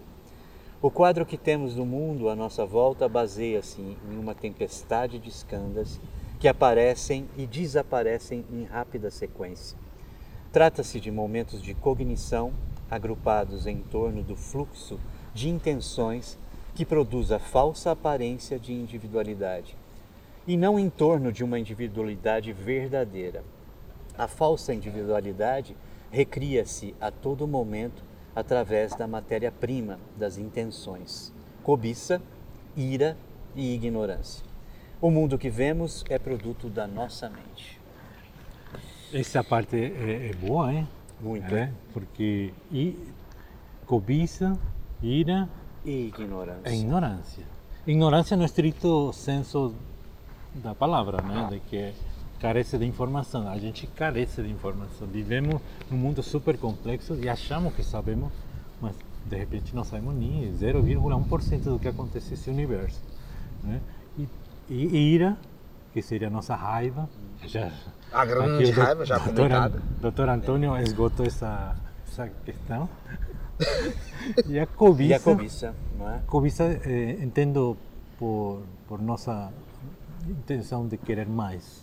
O 0.81 0.89
quadro 0.89 1.23
que 1.23 1.37
temos 1.37 1.75
do 1.75 1.85
mundo 1.85 2.29
à 2.29 2.35
nossa 2.35 2.65
volta 2.65 3.07
baseia-se 3.07 3.79
em 3.79 4.17
uma 4.17 4.33
tempestade 4.33 5.19
de 5.19 5.29
eskandas 5.29 6.01
que 6.39 6.47
aparecem 6.47 7.29
e 7.37 7.45
desaparecem 7.45 8.43
em 8.51 8.63
rápida 8.63 9.11
sequência. 9.11 9.77
Trata-se 10.51 10.99
de 10.99 11.11
momentos 11.11 11.61
de 11.61 11.75
cognição 11.75 12.51
agrupados 12.89 13.67
em 13.67 13.77
torno 13.77 14.23
do 14.23 14.35
fluxo 14.35 14.99
de 15.31 15.47
intenções 15.47 16.39
que 16.73 16.87
produz 16.87 17.31
a 17.31 17.37
falsa 17.37 17.91
aparência 17.91 18.57
de 18.57 18.73
individualidade, 18.73 19.77
e 20.47 20.57
não 20.57 20.79
em 20.79 20.89
torno 20.89 21.31
de 21.31 21.43
uma 21.43 21.59
individualidade 21.59 22.51
verdadeira. 22.51 23.43
A 24.17 24.27
falsa 24.27 24.73
individualidade 24.73 25.75
recria-se 26.11 26.95
a 27.01 27.09
todo 27.09 27.47
momento 27.47 28.03
através 28.35 28.95
da 28.95 29.07
matéria-prima 29.07 29.99
das 30.17 30.37
intenções, 30.37 31.33
cobiça, 31.63 32.21
ira 32.75 33.17
e 33.55 33.73
ignorância. 33.75 34.43
O 35.01 35.11
mundo 35.11 35.37
que 35.37 35.49
vemos 35.49 36.03
é 36.09 36.17
produto 36.17 36.69
da 36.69 36.87
nossa 36.87 37.29
mente. 37.29 37.79
Essa 39.13 39.43
parte 39.43 39.75
é, 39.75 40.29
é 40.29 40.33
boa, 40.33 40.73
hein? 40.73 40.87
Muito. 41.19 41.53
É, 41.53 41.71
porque 41.93 42.53
e, 42.71 42.97
cobiça, 43.85 44.57
ira 45.01 45.47
E 45.85 46.07
ignorância. 46.07 46.69
é 46.69 46.75
ignorância. 46.75 47.43
Ignorância 47.85 48.37
no 48.37 48.45
estrito 48.45 49.11
senso 49.13 49.75
da 50.55 50.73
palavra, 50.73 51.21
né? 51.21 51.47
De 51.49 51.59
que 51.59 51.93
carece 52.43 52.77
de 52.77 52.85
informação. 52.85 53.47
A 53.47 53.57
gente 53.57 53.87
carece 53.87 54.43
de 54.43 54.51
informação. 54.51 55.07
Vivemos 55.07 55.61
num 55.89 55.97
mundo 55.97 56.21
super 56.21 56.57
complexo 56.57 57.15
e 57.15 57.29
achamos 57.29 57.73
que 57.73 57.81
sabemos 57.81 58.29
mas 58.81 58.93
de 59.25 59.37
repente 59.37 59.73
não 59.73 59.85
sabemos 59.85 60.13
nem 60.13 60.51
0,1% 60.51 61.61
do 61.63 61.79
que 61.79 61.87
acontece 61.87 62.31
nesse 62.31 62.49
universo. 62.49 63.01
Né? 63.63 63.79
E, 64.17 64.27
e 64.69 65.13
ira, 65.13 65.37
que 65.93 66.01
seria 66.01 66.27
a 66.27 66.31
nossa 66.31 66.53
raiva, 66.53 67.09
já, 67.45 67.71
a 68.11 68.25
grande 68.25 68.69
raiva 68.71 69.05
já 69.05 69.17
doutor, 69.17 69.35
comentada. 69.35 69.81
Doutor 70.01 70.29
Antônio 70.29 70.77
esgotou 70.77 71.25
essa, 71.25 71.77
essa 72.05 72.27
questão. 72.43 72.89
e 74.47 74.59
a 74.59 74.67
cobiça. 74.67 75.11
E 75.11 75.13
a 75.13 75.19
cobiça, 75.19 75.75
não 75.97 76.09
é? 76.09 76.19
Cobiça, 76.27 76.63
eh, 76.63 77.19
entendo 77.21 77.77
por, 78.19 78.63
por 78.87 79.01
nossa 79.01 79.49
intenção 80.27 80.85
de 80.85 80.97
querer 80.97 81.27
mais. 81.27 81.82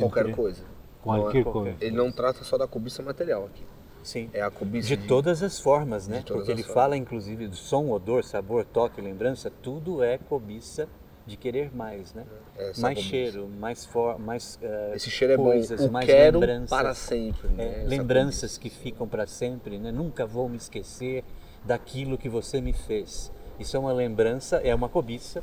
Qualquer 0.00 0.34
coisa. 0.34 0.62
Qualquer 1.02 1.44
Não 1.44 1.50
é- 1.50 1.52
coisa. 1.52 1.76
Ele 1.80 1.96
não 1.96 2.12
trata 2.12 2.44
só 2.44 2.56
da 2.58 2.66
cobiça 2.66 3.02
material 3.02 3.46
aqui. 3.46 3.64
Sim. 4.02 4.30
É 4.32 4.40
a 4.42 4.50
cobiça 4.50 4.88
De 4.88 4.96
todas 4.96 5.42
as 5.42 5.60
formas, 5.60 6.08
né? 6.08 6.18
De 6.20 6.32
Porque 6.32 6.50
ele 6.50 6.62
formas. 6.62 6.74
fala, 6.74 6.96
inclusive, 6.96 7.46
do 7.48 7.56
som, 7.56 7.90
odor, 7.90 8.24
sabor, 8.24 8.64
toque, 8.64 9.00
lembrança, 9.00 9.52
tudo 9.62 10.02
é 10.02 10.16
cobiça 10.18 10.88
de 11.26 11.36
querer 11.36 11.70
mais, 11.74 12.14
né? 12.14 12.24
É, 12.56 12.70
essa 12.70 12.80
mais 12.80 12.96
cobiça. 12.96 13.10
cheiro, 13.10 13.48
mais 13.58 13.84
for, 13.84 14.18
mais 14.18 14.58
eh, 14.62 14.92
Esse 14.96 15.10
cheiro 15.10 15.34
é 15.34 15.36
coisas, 15.36 15.80
bom. 15.82 15.88
O 15.88 15.92
mais 15.92 16.06
quero 16.06 16.38
lembranças, 16.40 16.70
para 16.70 16.94
sempre. 16.94 17.48
Né? 17.48 17.82
é, 17.82 17.84
lembranças 17.86 18.56
que 18.58 18.70
ficam 18.70 19.06
para 19.06 19.26
sempre, 19.26 19.78
né? 19.78 19.92
Nunca 19.92 20.24
vou 20.26 20.48
me 20.48 20.56
esquecer 20.56 21.22
daquilo 21.64 22.16
que 22.16 22.28
você 22.28 22.60
me 22.60 22.72
fez. 22.72 23.30
Isso 23.58 23.76
é 23.76 23.80
uma 23.80 23.92
lembrança, 23.92 24.56
é 24.64 24.74
uma 24.74 24.88
cobiça, 24.88 25.42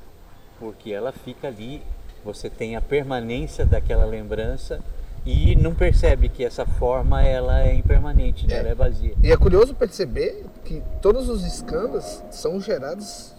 porque 0.59 0.91
ela 0.91 1.11
fica 1.11 1.47
ali, 1.47 1.83
você 2.23 2.49
tem 2.49 2.75
a 2.75 2.82
permanência 2.82 3.65
daquela 3.65 4.06
lembrança 4.06 4.80
e 5.25 5.56
não 5.56 5.73
percebe 5.75 6.30
que 6.30 6.43
essa 6.43 6.65
forma 6.65 7.21
ela 7.21 7.62
é 7.62 7.73
impermanente, 7.73 8.47
né? 8.47 8.56
É. 8.56 8.60
ela 8.60 8.69
é 8.69 8.75
vazia. 8.75 9.13
E 9.21 9.32
é 9.32 9.36
curioso 9.38 9.73
perceber 9.73 10.45
que 10.63 10.82
todos 11.01 11.27
os 11.30 11.45
escândalos 11.45 12.23
são 12.32 12.62
gerados, 12.62 13.36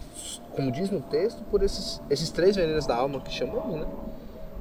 como 0.55 0.71
diz 0.71 0.89
no 0.91 1.01
texto, 1.01 1.41
por 1.49 1.63
esses, 1.63 1.99
esses 2.09 2.29
três 2.29 2.55
venenos 2.55 2.85
da 2.85 2.95
alma 2.95 3.19
que 3.21 3.31
chamamos, 3.33 3.79
né? 3.79 3.87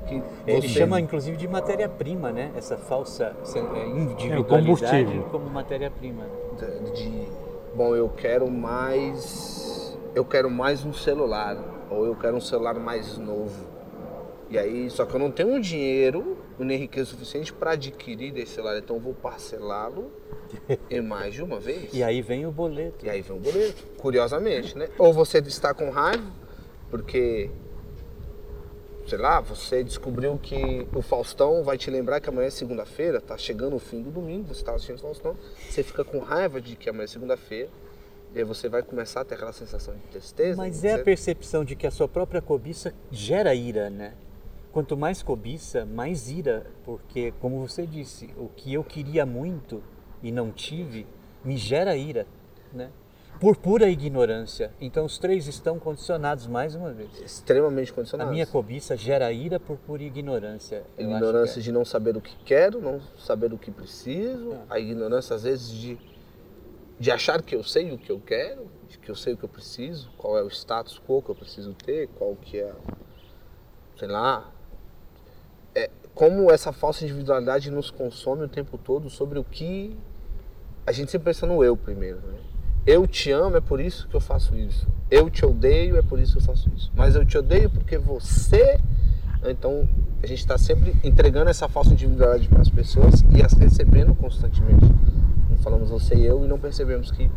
Que 0.07 0.22
Ele 0.46 0.62
você- 0.62 0.68
chama 0.68 0.98
inclusive 1.00 1.37
de 1.37 1.46
matéria-prima, 1.46 2.33
né? 2.33 2.50
Essa 2.57 2.78
falsa 2.78 3.35
se- 3.44 3.59
é, 3.59 3.62
individualidade 3.88 4.46
combustível. 4.48 5.22
como 5.31 5.50
matéria-prima. 5.50 6.24
de, 6.59 6.92
de, 6.92 7.28
bom, 7.74 7.94
eu 7.94 8.09
quero 8.09 8.50
mais, 8.50 9.94
eu 10.14 10.24
quero 10.24 10.50
mais 10.50 10.83
um 10.85 10.94
celular 10.94 11.57
ou 11.90 12.07
eu 12.07 12.16
quero 12.16 12.37
um 12.37 12.40
celular 12.40 12.74
mais 12.74 13.18
novo. 13.18 13.66
E 14.50 14.56
aí, 14.56 14.88
só 14.88 15.04
que 15.04 15.14
eu 15.14 15.20
não 15.20 15.30
tenho 15.30 15.61
dinheiro 15.61 16.38
nem 16.58 16.78
riqueza 16.78 17.11
suficiente 17.11 17.52
para 17.52 17.72
adquirir 17.72 18.37
esse 18.38 18.52
celular, 18.52 18.78
então 18.78 18.96
eu 18.96 19.00
vou 19.00 19.12
parcelá-lo 19.14 20.11
em 20.90 21.02
mais 21.02 21.34
de 21.34 21.42
uma 21.42 21.61
vez. 21.61 21.92
E 21.92 22.02
aí 22.02 22.22
vem 22.22 22.46
o 22.46 22.50
boleto. 22.50 23.04
E 23.04 23.11
aí 23.11 23.20
vem 23.20 23.37
o 23.37 23.40
boleto, 23.40 23.84
curiosamente, 23.98 24.76
né? 24.76 24.88
Ou 24.98 25.12
você 25.12 25.38
está 25.38 25.74
com 25.74 25.90
raiva, 25.90 26.24
porque, 26.90 27.50
sei 29.06 29.18
lá, 29.18 29.38
você 29.40 29.84
descobriu 29.84 30.38
que 30.42 30.88
o 30.94 31.02
Faustão 31.02 31.62
vai 31.62 31.76
te 31.76 31.90
lembrar 31.90 32.18
que 32.18 32.30
amanhã 32.30 32.46
é 32.46 32.50
segunda-feira, 32.50 33.20
tá 33.20 33.37
chegando 33.37 33.76
o 33.76 33.78
fim 33.78 34.00
do 34.00 34.11
domingo, 34.11 34.48
você 34.48 34.61
está 34.61 34.72
assistindo 34.72 34.96
o 34.96 35.00
Faustão, 35.00 35.37
você 35.68 35.82
fica 35.82 36.02
com 36.04 36.20
raiva 36.20 36.58
de 36.58 36.74
que 36.74 36.88
amanhã 36.88 37.04
é 37.04 37.08
segunda-feira, 37.08 37.68
e 38.34 38.38
aí 38.38 38.44
você 38.44 38.66
vai 38.66 38.82
começar 38.82 39.20
a 39.20 39.24
ter 39.26 39.34
aquela 39.34 39.52
sensação 39.52 39.94
de 39.94 40.00
tristeza. 40.11 40.56
Mas 40.56 40.82
é 40.84 40.94
a 40.94 40.98
percepção 40.98 41.66
de 41.66 41.76
que 41.76 41.87
a 41.87 41.90
sua 41.90 42.08
própria 42.08 42.40
cobiça 42.40 42.94
gera 43.11 43.54
ira, 43.54 43.90
né? 43.90 44.14
Quanto 44.78 44.96
mais 44.96 45.24
cobiça, 45.24 45.84
mais 45.84 46.30
ira, 46.30 46.64
porque, 46.84 47.34
como 47.40 47.66
você 47.66 47.84
disse, 47.84 48.30
o 48.36 48.48
que 48.48 48.74
eu 48.74 48.84
queria 48.84 49.26
muito 49.26 49.82
e 50.22 50.30
não 50.30 50.52
tive 50.52 51.04
me 51.44 51.56
gera 51.56 51.96
ira, 51.96 52.28
né? 52.72 52.88
Por 53.40 53.56
pura 53.56 53.88
ignorância. 53.90 54.70
Então 54.80 55.04
os 55.04 55.18
três 55.18 55.48
estão 55.48 55.80
condicionados 55.80 56.46
mais 56.46 56.76
uma 56.76 56.92
vez. 56.92 57.10
extremamente 57.20 57.90
A 57.90 57.94
condicionado. 57.96 58.30
minha 58.30 58.46
cobiça 58.46 58.96
gera 58.96 59.32
ira 59.32 59.58
por 59.58 59.78
pura 59.78 60.04
ignorância. 60.04 60.84
Ignorância 60.96 61.58
é. 61.58 61.62
de 61.64 61.72
não 61.72 61.84
saber 61.84 62.16
o 62.16 62.20
que 62.20 62.36
quero, 62.44 62.80
não 62.80 63.00
saber 63.18 63.52
o 63.52 63.58
que 63.58 63.72
preciso, 63.72 64.52
É. 64.52 64.58
a 64.70 64.78
ignorância 64.78 65.34
às 65.34 65.42
vezes 65.42 65.72
de, 65.72 65.98
de 67.00 67.10
achar 67.10 67.42
que 67.42 67.56
eu 67.56 67.64
sei 67.64 67.90
o 67.90 67.98
que 67.98 68.12
eu 68.12 68.20
quero, 68.20 68.68
que 69.02 69.10
eu 69.10 69.16
sei 69.16 69.34
o 69.34 69.36
que 69.36 69.44
eu 69.44 69.48
preciso, 69.48 70.08
qual 70.16 70.38
é 70.38 70.42
o 70.44 70.48
status 70.48 71.00
quo 71.04 71.20
que 71.20 71.30
eu 71.30 71.34
preciso 71.34 71.74
ter, 71.74 72.06
qual 72.16 72.36
que 72.36 72.60
é, 72.60 72.72
sei 73.96 74.06
lá, 74.06 74.52
como 76.18 76.50
essa 76.50 76.72
falsa 76.72 77.04
individualidade 77.04 77.70
nos 77.70 77.92
consome 77.92 78.42
o 78.42 78.48
tempo 78.48 78.76
todo 78.76 79.09
sobre 79.09 79.38
o 79.38 79.44
que 79.44 79.96
a 80.85 80.90
gente 80.90 81.12
sempre 81.12 81.26
pensa 81.26 81.46
no 81.46 81.62
eu 81.62 81.76
primeiro, 81.76 82.16
né? 82.16 82.40
Eu 82.85 83.07
te 83.07 83.31
amo, 83.31 83.57
é 83.57 83.61
por 83.61 83.78
isso 83.78 84.09
que 84.09 84.16
eu 84.16 84.20
faço 84.20 84.57
isso. 84.57 84.85
Eu 85.09 85.31
te 85.31 85.46
odeio, 85.46 85.96
é 85.96 86.02
por 86.02 86.18
isso 86.18 86.33
que 86.33 86.38
eu 86.38 86.42
faço 86.42 86.68
isso. 86.76 86.90
Mas 86.96 87.14
eu 87.14 87.24
te 87.24 87.38
odeio 87.38 87.70
porque 87.70 87.96
você 87.98 88.81
então 89.48 89.88
a 90.20 90.26
gente 90.26 90.40
está 90.40 90.59
sempre 90.59 90.92
entregando 91.04 91.50
essa 91.50 91.68
falsa 91.68 91.92
individualidade 91.92 92.48
para 92.48 92.62
as 92.62 92.68
pessoas 92.68 93.24
e 93.31 93.40
as 93.40 93.52
recebendo 93.52 94.12
constantemente. 94.16 94.87
Não 95.48 95.59
falamos 95.59 95.88
você 95.88 96.16
e 96.16 96.26
eu 96.26 96.44
e 96.44 96.48
não 96.48 96.59
percebemos 96.59 97.12
que 97.12 97.31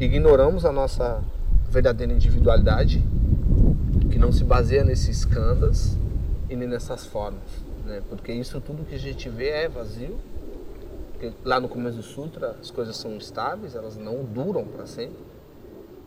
ignoramos 0.00 0.64
a 0.64 0.72
nossa 0.72 1.22
verdadeira 1.68 2.14
individualidade, 2.14 3.04
que 4.10 4.18
não 4.18 4.32
se 4.32 4.42
baseia 4.42 4.84
nesses 4.84 5.18
escândalos 5.18 5.98
e 6.48 6.56
nem 6.56 6.66
nessas 6.66 7.04
formas. 7.04 7.65
Né? 7.86 8.02
Porque 8.08 8.32
isso 8.32 8.60
tudo 8.60 8.84
que 8.84 8.96
a 8.96 8.98
gente 8.98 9.28
vê 9.28 9.48
é 9.50 9.68
vazio. 9.68 10.18
Porque 11.12 11.32
lá 11.44 11.58
no 11.58 11.68
começo 11.68 11.96
do 11.96 12.02
Sutra 12.02 12.56
as 12.60 12.70
coisas 12.70 12.96
são 12.96 13.16
estáveis, 13.16 13.74
elas 13.74 13.96
não 13.96 14.22
duram 14.24 14.66
para 14.66 14.84
sempre. 14.86 15.24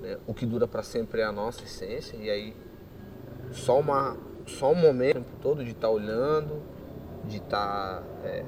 né? 0.02 0.18
O 0.28 0.34
que 0.34 0.46
dura 0.46 0.68
para 0.68 0.84
sempre 0.84 1.22
é 1.22 1.24
a 1.24 1.32
nossa 1.32 1.64
essência 1.64 2.16
e 2.18 2.30
aí 2.30 2.56
só 3.52 3.80
uma 3.80 4.16
só 4.46 4.72
um 4.72 4.76
momento 4.76 5.26
todo 5.42 5.64
de 5.64 5.72
estar 5.72 5.90
olhando, 5.90 6.62
de 7.26 7.38
estar 7.38 8.04
é, 8.24 8.44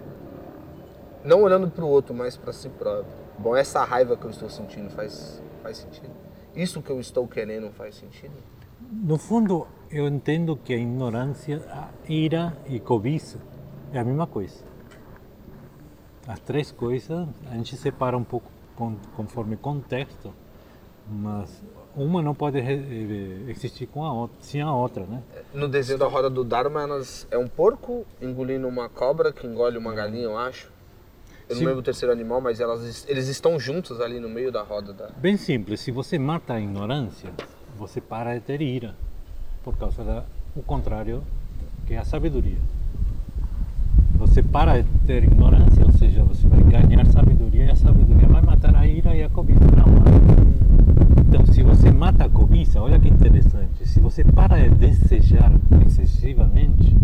não 1.24 1.42
olhando 1.44 1.70
para 1.70 1.84
o 1.84 1.88
outro, 1.88 2.14
mas 2.14 2.36
para 2.36 2.52
si 2.52 2.70
próprio. 2.70 3.14
Bom, 3.38 3.56
essa 3.56 3.84
raiva 3.84 4.16
que 4.18 4.26
eu 4.26 4.32
estou 4.32 4.50
sentindo 4.50 4.90
faz 4.92 5.42
faz 5.64 5.78
sentido. 5.78 6.12
Isso 6.56 6.82
que 6.82 6.92
eu 6.92 7.00
estou 7.00 7.28
querendo 7.28 7.72
faz 7.72 7.96
sentido. 7.96 8.34
No 8.92 9.18
fundo, 9.18 9.68
eu 9.90 10.08
entendo 10.08 10.56
que 10.58 10.74
a 10.74 10.78
ignorância, 10.78 11.62
a 11.70 11.90
ira 12.12 12.58
e 12.68 12.80
cobiça 12.80 13.40
é 13.94 14.00
a 14.00 14.04
mesma 14.04 14.28
coisa. 14.28 14.64
As 16.28 16.40
três 16.40 16.72
coisas 16.72 17.28
a 17.50 17.56
gente 17.56 17.76
separa 17.78 18.18
um 18.18 18.24
pouco 18.24 18.50
con- 18.76 18.98
conforme 19.16 19.58
contexto, 19.58 20.34
mas 21.10 21.64
uma 21.96 22.22
não 22.22 22.36
pode 22.36 22.60
eh, 22.60 23.50
existir 23.50 23.88
com 23.88 24.06
a 24.06 24.14
outra, 24.14 24.38
sem 24.42 24.62
a 24.62 24.74
outra, 24.74 25.06
né? 25.06 25.24
No 25.54 25.68
desenho 25.68 25.98
da 26.00 26.08
roda 26.08 26.30
do 26.30 26.44
Dharma, 26.44 26.84
elas, 26.84 27.28
é 27.32 27.38
um 27.38 27.48
porco 27.48 28.06
engolindo 28.22 28.68
uma 28.68 28.88
cobra 28.88 29.34
que 29.34 29.48
engole 29.48 29.78
uma 29.78 29.94
galinha, 29.94 30.24
eu 30.26 30.38
acho. 30.38 30.70
Eu 31.50 31.56
não 31.58 31.64
lembro 31.66 31.80
o 31.80 31.84
terceiro 31.84 32.14
animal, 32.14 32.40
mas 32.40 32.62
elas, 32.62 33.06
eles 33.10 33.28
estão 33.28 33.60
juntos 33.60 34.00
ali 34.00 34.20
no 34.22 34.30
meio 34.30 34.52
da 34.54 34.62
roda 34.62 34.94
da. 34.94 35.10
Bem 35.18 35.36
simples, 35.36 35.82
se 35.82 35.92
você 35.92 36.18
mata 36.18 36.54
a 36.54 36.62
ignorância, 36.62 37.30
você 37.82 38.00
para 38.00 38.36
de 38.36 38.42
ter 38.42 38.62
ira, 38.62 38.94
por 39.64 39.76
causa 39.76 40.04
da 40.04 40.24
o 40.56 40.62
contrário, 40.62 41.24
que 41.88 41.96
é 41.96 41.98
a 41.98 42.04
sabedoria. 42.04 42.60
Você 44.20 44.44
para 44.44 44.84
de 44.84 44.88
ter 45.08 45.24
ignorância, 45.24 45.84
ou 45.84 45.92
seja, 45.92 46.24
você 46.24 46.48
vai 46.48 46.62
ganhar 46.62 47.04
sabedoria 47.08 47.66
e 47.66 47.72
a 47.72 47.76
sabedoria 47.76 48.28
vai 48.28 48.42
matar 48.44 48.76
a 48.76 48.86
ira 48.86 49.16
e 49.16 49.24
a 49.24 49.30
cobiça. 49.30 49.66
Não. 49.76 49.86
Então, 51.28 51.44
se 51.48 51.64
você 51.64 51.90
mata 51.90 52.26
a 52.26 52.30
cobiça, 52.30 52.80
olha 52.80 53.00
que 53.00 53.08
interessante, 53.08 53.88
se 53.88 54.00
você 54.00 54.24
para 54.24 54.60
de 54.60 54.76
desejar 54.76 55.52
excessivamente, 55.84 56.96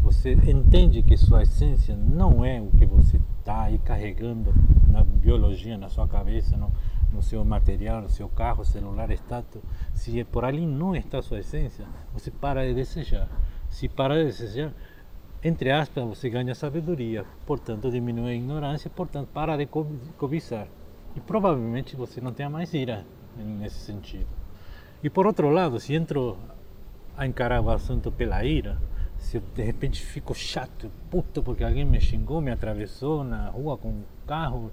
você 0.00 0.34
entende 0.46 1.02
que 1.02 1.16
sua 1.16 1.42
essência 1.42 1.96
não 1.96 2.44
é 2.44 2.60
o 2.60 2.66
que 2.78 2.86
você 2.86 3.18
está 3.40 3.62
aí 3.62 3.78
carregando 3.78 4.54
na 4.86 5.02
biologia, 5.02 5.76
na 5.76 5.88
sua 5.88 6.06
cabeça, 6.06 6.56
no, 6.56 6.70
no 7.12 7.22
seu 7.22 7.44
material, 7.44 8.02
no 8.02 8.08
seu 8.08 8.28
carro, 8.28 8.64
celular, 8.64 9.10
status. 9.12 9.62
Se 9.92 10.24
por 10.24 10.44
ali 10.44 10.66
não 10.66 10.94
está 10.94 11.18
a 11.18 11.22
sua 11.22 11.40
essência, 11.40 11.86
você 12.12 12.30
para 12.30 12.66
de 12.66 12.74
desejar. 12.74 13.28
Se 13.68 13.88
para 13.88 14.16
de 14.16 14.24
desejar, 14.24 14.72
entre 15.42 15.70
aspas, 15.70 16.04
você 16.04 16.30
ganha 16.30 16.54
sabedoria, 16.54 17.24
portanto 17.46 17.90
diminui 17.90 18.32
a 18.32 18.34
ignorância, 18.34 18.90
portanto 18.90 19.28
para 19.32 19.56
de 19.56 19.66
co- 19.66 19.86
cobiçar. 20.16 20.68
E 21.14 21.20
provavelmente 21.20 21.94
você 21.96 22.20
não 22.20 22.32
tenha 22.32 22.50
mais 22.50 22.72
ira 22.74 23.04
nesse 23.36 23.76
sentido. 23.76 24.26
E 25.02 25.10
por 25.10 25.26
outro 25.26 25.50
lado, 25.50 25.78
se 25.78 25.94
entro 25.94 26.38
a 27.16 27.26
encarar 27.26 27.60
o 27.60 27.70
assunto 27.70 28.10
pela 28.10 28.44
ira, 28.44 28.78
se 29.18 29.36
eu 29.36 29.42
de 29.54 29.62
repente 29.62 30.02
fico 30.02 30.34
chato, 30.34 30.90
puto, 31.10 31.42
porque 31.42 31.62
alguém 31.62 31.84
me 31.84 32.00
xingou, 32.00 32.40
me 32.40 32.50
atravessou 32.50 33.22
na 33.22 33.48
rua 33.50 33.76
com 33.76 33.88
um 33.88 34.02
carro, 34.26 34.72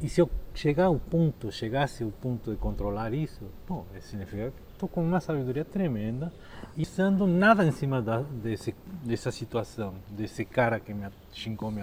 e 0.00 0.08
se 0.08 0.20
eu 0.20 0.30
chegar 0.56 0.86
ao 0.86 0.98
ponto, 0.98 1.52
chegasse 1.52 2.02
ao 2.02 2.10
ponto 2.10 2.50
de 2.50 2.56
controlar 2.56 3.12
isso, 3.12 3.44
bom, 3.68 3.84
isso 3.96 4.08
significa 4.08 4.50
que 4.50 4.72
estou 4.72 4.88
com 4.88 5.02
uma 5.02 5.20
sabedoria 5.20 5.64
tremenda 5.64 6.32
e 6.76 6.84
sendo 6.84 7.26
nada 7.26 7.64
em 7.64 7.70
cima 7.70 8.00
da, 8.00 8.22
desse, 8.22 8.74
dessa 9.04 9.30
situação, 9.30 9.94
desse 10.08 10.44
cara 10.44 10.80
que 10.80 10.94
me 10.94 11.06
xingou, 11.32 11.70
me 11.70 11.82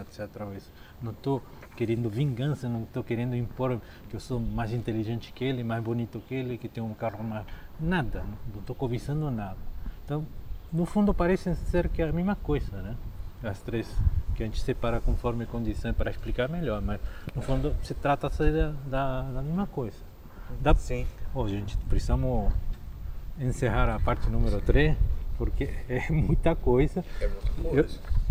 vez. 0.49 0.71
Não 1.01 1.11
estou 1.11 1.41
querendo 1.75 2.09
vingança, 2.09 2.67
não 2.67 2.83
estou 2.83 3.03
querendo 3.03 3.35
impor 3.35 3.79
que 4.09 4.15
eu 4.15 4.19
sou 4.19 4.39
mais 4.39 4.73
inteligente 4.73 5.31
que 5.33 5.43
ele, 5.43 5.63
mais 5.63 5.83
bonito 5.83 6.21
que 6.27 6.33
ele, 6.33 6.57
que 6.57 6.67
tem 6.67 6.83
um 6.83 6.93
carro 6.93 7.23
mais. 7.23 7.45
Nada, 7.79 8.23
não 8.51 8.59
estou 8.59 8.75
cobiçando 8.75 9.29
nada. 9.29 9.57
Então, 10.03 10.25
no 10.71 10.85
fundo, 10.85 11.13
parecem 11.13 11.53
ser 11.53 11.89
que 11.89 12.01
é 12.01 12.09
a 12.09 12.13
mesma 12.13 12.35
coisa, 12.35 12.81
né? 12.81 12.95
As 13.43 13.59
três 13.61 13.87
que 14.35 14.43
a 14.43 14.45
gente 14.45 14.61
separa 14.61 14.99
conforme 14.99 15.45
condição 15.45 15.93
para 15.93 16.09
explicar 16.09 16.49
melhor, 16.49 16.81
mas 16.81 16.99
no 17.35 17.41
fundo 17.41 17.75
se 17.83 17.93
trata 17.93 18.29
da, 18.29 18.73
da, 18.87 19.21
da 19.21 19.41
mesma 19.41 19.67
coisa. 19.67 19.97
Da... 20.61 20.73
Sim. 20.75 21.05
Oh, 21.33 21.47
gente, 21.47 21.77
precisamos 21.89 22.51
encerrar 23.39 23.93
a 23.93 23.99
parte 23.99 24.29
número 24.29 24.61
3, 24.61 24.95
porque 25.37 25.69
é 25.89 26.09
muita 26.11 26.55
coisa. 26.55 27.03
É 27.19 27.27
muita 27.27 27.69
coisa. 27.69 27.99
Eu... 27.99 28.23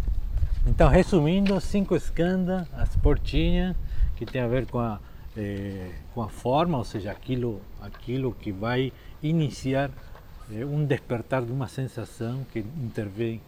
Então, 0.66 0.88
resumindo, 0.88 1.60
cinco 1.60 1.96
escandas, 1.96 2.68
as 2.74 2.94
portinhas, 2.96 3.74
que 4.16 4.24
tem 4.24 4.40
a 4.40 4.46
ver 4.46 4.66
com 4.66 4.78
a, 4.78 5.00
eh, 5.36 5.90
com 6.14 6.22
a 6.22 6.28
forma, 6.28 6.78
ou 6.78 6.84
seja, 6.84 7.10
aquilo, 7.10 7.60
aquilo 7.80 8.32
que 8.32 8.52
vai 8.52 8.92
iniciar 9.20 9.90
eh, 10.52 10.64
um 10.64 10.84
despertar 10.84 11.42
de 11.42 11.50
uma 11.50 11.66
sensação 11.66 12.46
que 12.52 12.60
intervém 12.60 13.40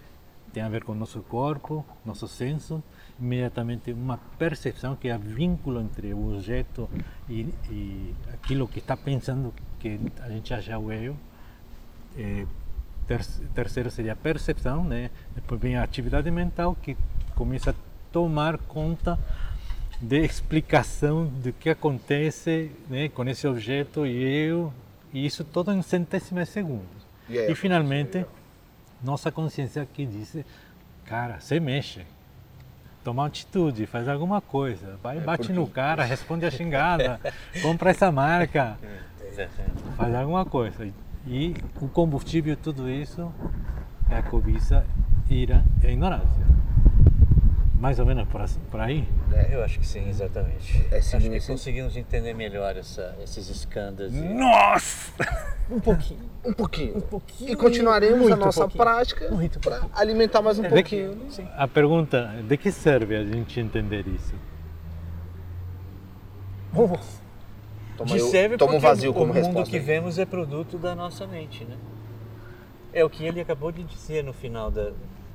tem 0.55 0.63
a 0.63 0.69
ver 0.69 0.85
com 0.85 0.93
o 0.93 0.95
nosso 0.95 1.21
corpo, 1.23 1.85
nosso 2.07 2.29
senso, 2.29 2.83
imediatamente 3.21 3.93
uma 3.93 4.19
percepção 4.39 4.95
que 4.95 5.09
é 5.09 5.17
o 5.17 5.19
vínculo 5.19 5.81
entre 5.81 6.15
o 6.15 6.33
objeto 6.33 6.89
e, 7.29 7.53
e 7.69 8.15
aquilo 8.33 8.69
que 8.69 8.79
está 8.79 8.97
pensando 8.97 9.53
que 9.81 10.01
a 10.21 10.29
gente 10.29 10.55
acha 10.55 10.79
o 10.79 10.93
eu. 10.93 11.17
É, 12.17 12.47
terceiro 13.53 13.91
seria 13.91 14.13
a 14.13 14.17
percepção, 14.17 14.85
né? 14.85 15.11
depois 15.35 15.61
vem 15.61 15.77
a 15.77 15.83
atividade 15.83 16.31
mental 16.31 16.77
que 16.81 16.97
começa 17.35 17.73
a 17.73 17.75
tomar 18.13 18.57
conta 18.57 19.19
de 20.01 20.25
explicação 20.25 21.27
do 21.27 21.53
que 21.53 21.69
acontece 21.69 22.71
né, 22.89 23.09
com 23.09 23.25
esse 23.25 23.47
objeto 23.47 24.07
e 24.07 24.23
eu, 24.23 24.73
e 25.13 25.27
isso 25.27 25.43
todo 25.43 25.73
em 25.73 25.83
centésimas 25.83 26.49
de 26.49 26.55
segundos. 26.55 27.05
Yeah, 27.29 27.51
e 27.51 27.55
finalmente 27.55 28.25
nossa 29.05 29.31
consciência 29.31 29.87
que 29.93 30.07
diz, 30.07 30.37
cara, 31.05 31.39
você 31.39 31.61
mexe, 31.61 32.07
toma 33.05 33.27
atitude, 33.27 33.87
faz 33.87 34.09
alguma 34.09 34.41
coisa, 34.41 34.99
vai, 35.03 35.19
é 35.19 35.21
bate 35.21 35.53
no 35.53 35.67
cara, 35.67 36.05
responde 36.05 36.47
a 36.47 36.51
xingada, 36.53 37.21
compra 37.63 37.91
essa 37.91 38.11
marca, 38.11 38.79
faz 39.97 40.15
alguma 40.15 40.45
coisa. 40.45 40.89
E 41.27 41.55
o 41.81 41.89
combustível, 41.89 42.57
tudo 42.57 42.89
isso, 42.89 43.33
é 44.11 44.17
a 44.17 44.23
cobiça, 44.23 44.87
ira 45.29 45.65
e 45.83 45.87
a 45.87 45.91
ignorância. 45.91 46.44
Mais 47.85 47.99
ou 47.99 48.07
menos 48.07 48.27
por, 48.29 48.41
por 48.71 48.81
aí? 48.81 49.07
É, 49.31 49.55
eu 49.55 49.63
acho 49.63 49.79
que 49.79 49.87
sim, 49.87 50.09
exatamente. 50.09 50.87
É, 50.91 50.97
acho 50.97 51.19
que 51.19 51.47
conseguimos 51.47 51.95
entender 51.95 52.33
melhor 52.33 52.75
essa, 52.79 53.15
esses 53.23 53.51
escândalos. 53.51 54.11
Nossa! 54.15 55.13
Um 55.71 55.79
pouquinho. 55.79 56.21
Um 56.43 56.53
pouquinho. 56.55 56.97
Um 56.97 57.01
pouquinho. 57.03 57.53
E 57.53 57.55
continuaremos 57.55 58.33
a 58.33 58.37
nossa 58.37 58.61
pouquinho. 58.61 58.83
prática 58.83 59.31
para 59.61 59.83
alimentar 59.95 60.41
mais 60.41 60.59
um 60.59 60.65
é, 60.65 60.69
pouquinho. 60.71 61.15
Que, 61.31 61.43
a 61.55 61.69
pergunta, 61.69 62.35
de 62.49 62.57
que 62.57 62.73
serve 62.73 63.17
a 63.17 63.25
gente 63.27 63.61
entender 63.61 64.09
isso? 64.09 64.35
Oh. 66.75 66.89
Toma, 67.99 68.17
eu, 68.17 68.31
serve 68.31 68.57
toma 68.57 68.77
um 68.77 68.81
vazio 68.81 69.13
como 69.13 69.31
o 69.31 69.35
mundo 69.35 69.63
que 69.65 69.79
vemos 69.79 70.19
é 70.19 70.25
produto 70.25 70.79
da 70.79 70.95
nossa 70.95 71.27
mente, 71.27 71.67
né? 71.67 71.77
É 72.95 73.05
o 73.05 73.11
que 73.11 73.27
ele 73.27 73.43
acabou 73.43 73.71
de 73.71 73.85
dizer 73.85 74.25
no 74.25 74.33
final 74.33 74.71
da, 74.71 74.91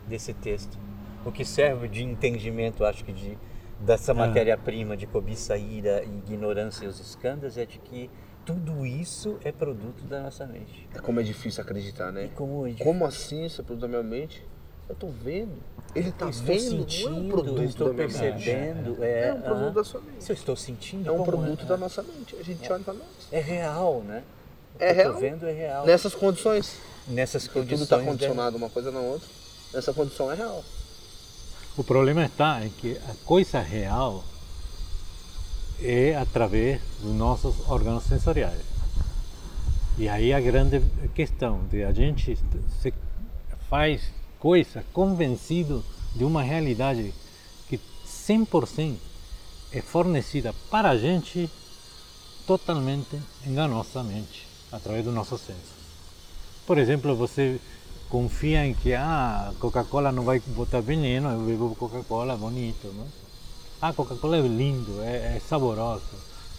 desse 0.08 0.34
texto 0.34 0.89
o 1.26 1.32
que 1.32 1.44
serve 1.44 1.88
de 1.88 2.04
entendimento, 2.04 2.86
acho 2.86 3.04
que 3.04 3.12
de 3.12 3.38
dessa 3.80 4.12
ah. 4.12 4.16
matéria-prima 4.16 4.98
de 4.98 5.08
cobiça, 5.08 5.58
ira, 5.58 6.04
ignorância 6.04 6.86
e 6.86 6.88
os 6.88 7.00
escândalos 7.00 7.58
é 7.58 7.66
de 7.66 7.80
que 7.80 8.10
tudo 8.46 8.86
isso 8.86 9.38
é 9.44 9.52
produto 9.52 10.04
da 10.06 10.22
nossa 10.22 10.46
mente. 10.46 10.88
É 10.94 11.00
como 11.00 11.20
é 11.20 11.24
difícil 11.24 11.62
acreditar, 11.62 12.12
né? 12.12 12.30
Como, 12.36 12.68
é 12.68 12.74
como 12.74 13.06
assim 13.06 13.46
isso 13.46 13.62
é 13.62 13.64
produto 13.64 13.82
da 13.82 13.88
minha 13.88 14.04
mente? 14.04 14.46
Eu 14.88 14.94
estou 14.94 15.12
vendo. 15.12 15.58
Ele 15.94 16.10
está 16.10 16.26
vendo. 16.26 16.60
Sentindo, 16.60 17.10
não 17.12 17.18
é 17.18 17.22
um 17.22 17.30
produto 17.30 17.64
estou 17.64 17.94
percebendo. 17.94 19.04
É, 19.04 19.28
é, 19.28 19.34
um 19.34 19.42
produto 19.42 19.68
ah, 19.68 19.72
da 19.72 19.84
sua 19.84 20.02
mente. 20.02 20.24
Se 20.24 20.32
eu 20.32 20.34
estou 20.34 20.56
sentindo. 20.56 21.08
É 21.08 21.12
um 21.12 21.24
produto 21.24 21.62
é? 21.64 21.66
da 21.66 21.78
nossa 21.78 22.02
mente. 22.02 22.36
A 22.36 22.44
gente 22.44 22.68
é. 22.68 22.74
olha 22.74 22.84
para 22.84 22.96
nós. 22.96 23.08
É 23.32 23.40
real, 23.40 24.02
né? 24.02 24.24
O 24.80 24.84
é 24.84 24.92
real. 24.92 25.14
Estou 25.14 25.22
vendo 25.22 25.48
é 25.48 25.52
real. 25.52 25.86
Nessas 25.86 26.16
condições. 26.16 26.80
Nessas 27.08 27.48
condições. 27.48 27.82
Tudo 27.82 27.84
está 27.84 28.00
condicionado 28.00 28.58
uma 28.58 28.70
coisa 28.70 28.92
na 28.92 29.00
outra. 29.00 29.28
Essa 29.76 29.94
condição 29.94 30.32
é 30.32 30.36
real. 30.36 30.64
O 31.80 31.84
problema 31.86 32.26
está 32.26 32.66
em 32.66 32.70
que 32.72 32.98
a 33.08 33.16
coisa 33.24 33.62
real 33.62 34.22
é 35.82 36.14
através 36.14 36.82
dos 37.02 37.16
nossos 37.16 37.56
órgãos 37.70 38.04
sensoriais. 38.04 38.60
E 39.98 40.10
aí 40.10 40.34
a 40.34 40.42
grande 40.42 40.82
questão 41.16 41.66
de 41.72 41.86
a 41.86 41.94
gente 41.94 42.38
se 42.82 42.94
faz 43.70 44.12
coisa 44.38 44.84
convencido 44.92 45.82
de 46.14 46.26
uma 46.26 46.44
realidade 46.44 47.14
que 47.70 47.80
100% 48.06 48.98
é 49.72 49.82
fornecida 49.82 50.54
para 50.70 50.90
a 50.90 50.98
gente 50.98 51.50
totalmente 52.46 53.18
enganosamente 53.48 54.46
através 54.70 55.06
do 55.06 55.14
nosso 55.14 55.38
senso. 55.38 55.80
Por 56.68 56.78
exemplo, 56.78 57.16
você 57.16 57.58
confia 58.10 58.66
em 58.66 58.74
que 58.74 58.94
ah, 58.94 59.54
Coca-Cola 59.60 60.12
não 60.12 60.24
vai 60.24 60.40
botar 60.40 60.82
veneno, 60.82 61.30
eu 61.30 61.40
bebo 61.42 61.76
Coca-Cola, 61.76 62.36
bonito, 62.36 62.88
não? 62.94 63.08
Ah, 63.82 63.94
Coca-Cola 63.94 64.38
é 64.38 64.42
lindo, 64.42 65.02
é, 65.02 65.38
é, 65.38 65.42
saboroso. 65.48 66.04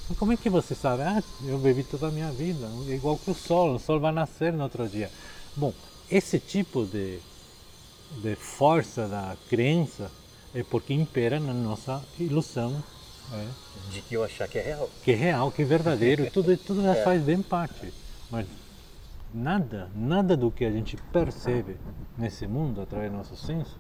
Mas 0.09 0.17
como 0.17 0.33
é 0.33 0.37
que 0.37 0.49
você 0.49 0.75
sabe? 0.75 1.03
Ah, 1.03 1.23
eu 1.45 1.59
bebi 1.59 1.83
toda 1.83 2.09
a 2.09 2.11
minha 2.11 2.31
vida, 2.31 2.69
é 2.89 2.95
igual 2.95 3.19
que 3.19 3.31
o 3.31 3.35
sol, 3.35 3.75
o 3.75 3.79
sol 3.79 4.01
vai 4.01 4.13
nascer 4.13 4.53
no 4.53 4.63
outro 4.63 4.89
dia. 4.89 5.11
Bom, 5.57 5.75
esse 6.11 6.39
tipo 6.39 6.85
de, 6.87 7.19
de 8.23 8.37
força 8.37 9.07
da 9.07 9.37
crença 9.49 10.11
é 10.55 10.63
porque 10.63 10.95
impera 10.95 11.39
na 11.39 11.53
nossa 11.53 12.03
ilusão. 12.19 12.83
É. 13.33 13.47
De 13.93 14.03
que 14.03 14.15
eu 14.15 14.25
achar 14.25 14.49
que 14.49 14.59
é 14.59 14.63
real. 14.63 14.91
Que 15.05 15.13
é 15.13 15.15
real, 15.15 15.53
que 15.53 15.63
é 15.63 15.65
verdadeiro, 15.65 16.29
tudo, 16.33 16.57
tudo 16.57 16.83
já 16.83 16.95
é. 16.97 17.05
faz 17.05 17.23
bem 17.23 17.43
parte. 17.43 17.93
Mas 18.31 18.47
nada, 19.33 19.90
nada 19.95 20.37
do 20.37 20.51
que 20.51 20.64
a 20.64 20.71
gente 20.71 20.97
percebe 21.12 21.77
nesse 22.16 22.47
mundo 22.47 22.81
através 22.81 23.11
do 23.11 23.16
nosso 23.16 23.37
senso, 23.37 23.79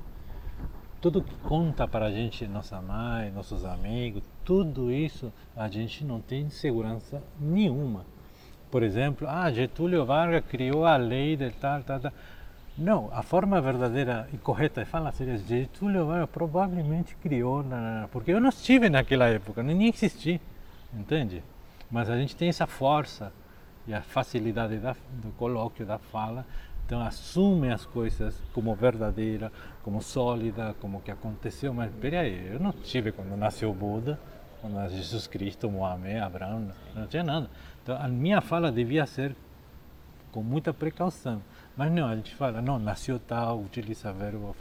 tudo 1.00 1.22
que 1.22 1.34
conta 1.36 1.88
para 1.88 2.06
a 2.06 2.10
gente, 2.10 2.46
nossa 2.46 2.80
mãe, 2.80 3.30
nossos 3.30 3.64
amigos, 3.64 4.22
tudo 4.44 4.92
isso 4.92 5.32
a 5.56 5.68
gente 5.68 6.04
não 6.04 6.20
tem 6.20 6.50
segurança 6.50 7.22
nenhuma. 7.38 8.04
Por 8.70 8.82
exemplo, 8.82 9.26
ah, 9.28 9.50
Getúlio 9.50 10.04
Vargas 10.04 10.44
criou 10.46 10.84
a 10.84 10.96
lei 10.96 11.36
de 11.36 11.50
tal, 11.50 11.82
tal, 11.82 12.00
tal. 12.00 12.12
Não, 12.76 13.08
a 13.12 13.22
forma 13.22 13.60
verdadeira 13.60 14.28
e 14.32 14.38
correta 14.38 14.84
de 14.84 14.90
falar 14.90 15.12
seria 15.12 15.36
Getúlio 15.38 16.06
Vargas 16.06 16.30
provavelmente 16.30 17.16
criou, 17.16 17.64
porque 18.12 18.30
eu 18.30 18.40
não 18.40 18.50
estive 18.50 18.88
naquela 18.88 19.26
época, 19.26 19.62
nem 19.62 19.88
existi, 19.88 20.40
entende? 20.94 21.42
Mas 21.90 22.08
a 22.08 22.16
gente 22.16 22.36
tem 22.36 22.48
essa 22.48 22.66
força 22.66 23.32
e 23.86 23.94
a 23.94 24.02
facilidade 24.02 24.78
da, 24.78 24.94
do 25.22 25.30
colóquio, 25.32 25.86
da 25.86 25.98
fala, 25.98 26.44
então 26.86 27.00
assume 27.00 27.70
as 27.70 27.86
coisas 27.86 28.34
como 28.52 28.74
verdadeira, 28.74 29.52
como 29.82 30.02
sólida, 30.02 30.74
como 30.80 31.00
que 31.00 31.10
aconteceu, 31.10 31.72
mas 31.72 31.90
peraí, 32.00 32.52
eu 32.52 32.58
não 32.58 32.72
tive 32.72 33.12
quando 33.12 33.36
nasceu 33.36 33.72
Buda, 33.72 34.18
quando 34.60 34.74
nasceu 34.74 34.98
Jesus 34.98 35.26
Cristo, 35.26 35.70
Mohamed, 35.70 36.18
Abraão, 36.18 36.72
não 36.94 37.06
tinha 37.06 37.22
nada. 37.22 37.48
Então 37.82 37.96
a 37.96 38.08
minha 38.08 38.40
fala 38.40 38.72
devia 38.72 39.06
ser 39.06 39.36
com 40.32 40.42
muita 40.42 40.74
precaução, 40.74 41.40
mas 41.76 41.92
não, 41.92 42.08
a 42.08 42.16
gente 42.16 42.34
fala, 42.34 42.60
não, 42.60 42.78
nasceu 42.78 43.20
tal, 43.20 43.60
utiliza 43.60 44.12
verbo 44.12 44.56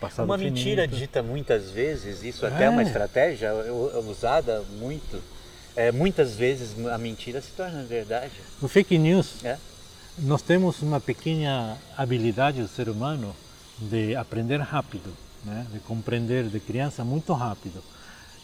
passado 0.00 0.26
Uma 0.26 0.38
mentira 0.38 0.86
dita 0.86 1.22
muitas 1.22 1.70
vezes, 1.70 2.22
isso 2.22 2.46
até 2.46 2.64
é 2.64 2.70
uma 2.70 2.82
estratégia 2.82 3.52
usada 4.08 4.62
muito 4.78 5.20
é, 5.76 5.90
muitas 5.90 6.34
vezes 6.34 6.74
a 6.86 6.98
mentira 6.98 7.40
se 7.40 7.50
torna 7.52 7.82
verdade. 7.82 8.32
No 8.60 8.68
fake 8.68 8.96
news, 8.98 9.44
é? 9.44 9.58
nós 10.18 10.42
temos 10.42 10.82
uma 10.82 11.00
pequena 11.00 11.76
habilidade 11.96 12.60
do 12.62 12.68
ser 12.68 12.88
humano 12.88 13.34
de 13.78 14.14
aprender 14.14 14.60
rápido, 14.60 15.12
né? 15.44 15.66
de 15.72 15.80
compreender 15.80 16.44
de 16.44 16.60
criança 16.60 17.04
muito 17.04 17.32
rápido. 17.32 17.82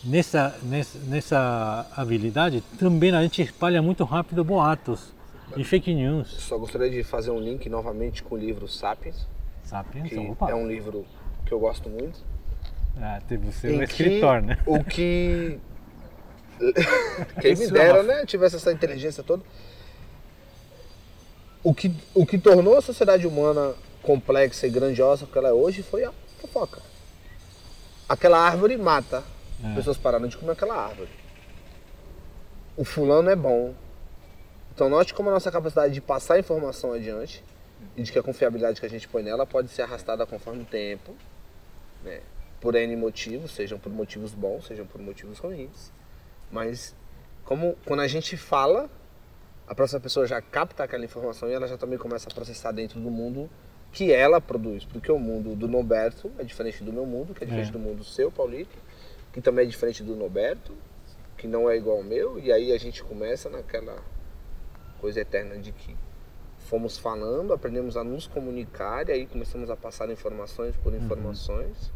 Nessa, 0.03 0.59
nessa, 0.63 0.99
nessa 1.01 1.87
habilidade 1.95 2.63
também 2.79 3.15
a 3.15 3.23
gente 3.23 3.43
espalha 3.43 3.83
muito 3.83 4.03
rápido 4.03 4.43
boatos 4.43 5.13
e 5.57 5.63
fake 5.63 5.93
news. 5.93 6.29
Só 6.29 6.57
gostaria 6.57 6.91
de 6.91 7.03
fazer 7.03 7.31
um 7.31 7.39
link 7.39 7.69
novamente 7.69 8.23
com 8.23 8.35
o 8.35 8.39
livro 8.39 8.67
Sapiens. 8.67 9.27
Sapiens, 9.63 10.09
que 10.09 10.17
é 10.17 10.55
um 10.55 10.67
livro 10.67 11.05
que 11.45 11.53
eu 11.53 11.61
gosto 11.61 11.89
muito. 11.89 12.19
Ah, 12.97 13.21
você 13.43 13.69
é 13.69 13.77
um 13.77 13.83
escritor, 13.83 14.43
né? 14.43 14.59
O 14.67 14.83
que 14.83 15.59
Quem 17.41 17.57
me 17.57 17.71
dera, 17.71 18.03
né? 18.03 18.27
Tivesse 18.27 18.57
essa 18.57 18.73
inteligência 18.73 19.23
toda. 19.23 19.43
O 21.63 21.75
que, 21.75 21.95
o 22.15 22.25
que 22.25 22.39
tornou 22.39 22.77
a 22.77 22.83
sociedade 22.83 23.27
humana 23.27 23.75
complexa 24.03 24.67
e 24.67 24.71
grandiosa 24.71 25.27
que 25.27 25.37
ela 25.37 25.49
é 25.49 25.53
hoje 25.53 25.83
foi 25.83 26.05
a 26.05 26.13
fofoca. 26.41 26.81
Aquela 28.09 28.39
árvore 28.39 28.77
mata. 28.77 29.23
As 29.63 29.75
pessoas 29.75 29.99
pararam 29.99 30.27
de 30.27 30.39
comer 30.39 30.53
aquela 30.53 30.75
árvore. 30.75 31.11
O 32.77 32.85
fulano 32.85 33.29
é 33.29 33.37
bom. 33.37 33.75
Então 34.75 34.89
note 34.89 35.13
como 35.13 35.29
a 35.29 35.33
nossa 35.33 35.51
capacidade 35.51 35.93
de 35.93 36.01
passar 36.01 36.39
informação 36.39 36.95
adiante 36.95 37.45
e 37.95 38.03
de 38.03 38.11
que 38.11 38.19
a 38.19 38.23
confiabilidade 38.23 38.81
que 38.81 38.87
a 38.87 38.91
gente 38.91 39.07
põe 39.07 39.23
nela 39.23 39.45
pode 39.45 39.69
ser 39.69 39.83
arrastada 39.83 40.25
conforme 40.25 40.63
o 40.63 40.65
tempo, 40.65 41.15
né? 42.03 42.21
por 42.61 42.75
N 42.75 42.95
motivos, 42.97 43.53
sejam 43.53 43.79
por 43.79 43.91
motivos 43.93 44.33
bons, 44.33 44.67
sejam 44.67 44.87
por 44.87 45.01
motivos 45.01 45.39
ruins. 45.39 45.93
Mas 46.51 46.95
como 47.45 47.77
quando 47.85 48.01
a 48.01 48.07
gente 48.09 48.37
fala, 48.37 48.89
a 49.67 49.75
próxima 49.75 50.01
pessoa 50.01 50.27
já 50.27 50.41
capta 50.41 50.85
aquela 50.85 51.05
informação 51.05 51.49
e 51.49 51.53
ela 51.53 51.67
já 51.67 51.77
também 51.77 51.99
começa 51.99 52.29
a 52.29 52.35
processar 52.35 52.73
dentro 52.73 53.01
do 53.01 53.11
mundo 53.11 53.49
que 53.93 54.13
ela 54.13 54.41
produz. 54.41 54.85
Porque 54.85 55.11
o 55.11 55.19
mundo 55.19 55.55
do 55.55 55.67
Noberto 55.69 56.31
é 56.39 56.45
diferente 56.45 56.83
do 56.83 56.93
meu 56.93 57.07
mundo, 57.07 57.35
que 57.35 57.43
é 57.45 57.47
diferente 57.47 57.71
É. 57.71 57.73
do 57.73 57.79
mundo 57.79 58.05
seu, 58.05 58.31
Paulito, 58.31 58.77
que 59.33 59.41
também 59.41 59.65
é 59.65 59.69
diferente 59.69 60.03
do 60.03 60.15
Noberto, 60.15 60.75
que 61.37 61.47
não 61.47 61.71
é 61.71 61.77
igual 61.77 61.99
ao 61.99 62.03
meu, 62.03 62.39
e 62.39 62.53
aí 62.53 62.73
a 62.73 62.79
gente 62.79 63.03
começa 63.03 63.49
naquela 63.49 63.97
coisa 65.01 65.21
eterna 65.21 65.57
de 65.57 65.73
que 65.73 65.97
fomos 66.59 66.99
falando, 66.99 67.53
aprendemos 67.53 67.97
a 67.97 68.05
nos 68.05 68.27
comunicar 68.27 69.09
e 69.09 69.13
aí 69.13 69.27
começamos 69.27 69.71
a 69.71 69.77
passar 69.77 70.11
informações 70.11 70.77
por 70.77 70.95
informações. 70.95 71.91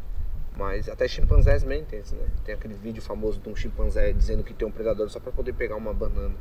Mas 0.57 0.89
até 0.89 1.09
chimpanzés 1.09 1.65
mentem, 1.65 2.01
né? 2.13 2.27
Tem 2.45 2.55
aquele 2.55 2.75
vídeo 2.75 3.03
famoso 3.03 3.41
de 3.41 3.49
um 3.49 3.57
chimpanzé 3.57 4.13
dizendo 4.13 4.45
que 4.45 4.55
tem 4.55 4.67
um 4.67 4.71
predador 4.71 5.09
só 5.11 5.19
para 5.19 5.33
poder 5.33 5.53
pegar 5.53 5.75
uma 5.77 5.93
banana. 5.93 6.35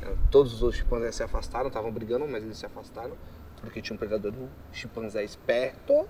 né? 0.00 0.08
Todos 0.30 0.52
os 0.54 0.62
outros 0.62 0.80
chimpanzés 0.82 1.14
se 1.14 1.22
afastaram, 1.22 1.68
estavam 1.68 1.92
brigando, 1.92 2.26
mas 2.26 2.42
eles 2.42 2.56
se 2.58 2.66
afastaram 2.66 3.12
porque 3.60 3.80
tinha 3.80 3.94
um 3.94 3.98
predador 3.98 4.32
um 4.32 4.48
chimpanzé 4.72 5.22
esperto. 5.22 6.06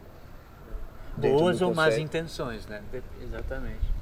Boas 1.17 1.61
ou 1.61 1.75
más 1.75 1.99
intenções, 1.99 2.67
né? 2.67 2.81
De- 2.91 3.03
Exatamente. 3.23 3.93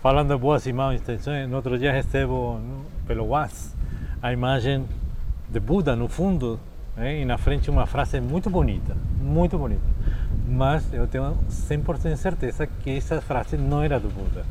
Falando 0.00 0.32
de 0.32 0.40
boas 0.40 0.64
e 0.66 0.72
más 0.72 1.00
intenções, 1.00 1.48
no 1.48 1.56
outro 1.56 1.76
dia 1.76 1.90
recebo 1.92 2.56
no- 2.58 2.84
pelo 3.04 3.24
WhatsApp 3.26 3.74
a 4.22 4.32
imagem 4.32 4.86
de 5.48 5.58
Buda 5.58 5.96
no 5.96 6.08
fundo 6.08 6.60
né, 6.96 7.20
e 7.20 7.24
na 7.24 7.36
frente 7.36 7.68
uma 7.68 7.84
frase 7.84 8.20
muito 8.20 8.48
bonita, 8.48 8.96
muito 9.20 9.58
bonita. 9.58 9.82
Mas 10.46 10.92
eu 10.92 11.06
tenho 11.08 11.36
100% 11.50 12.16
certeza 12.16 12.66
que 12.66 12.96
essa 12.96 13.20
frase 13.20 13.56
não 13.56 13.82
era 13.82 13.98
do 13.98 14.08
Buda. 14.08 14.44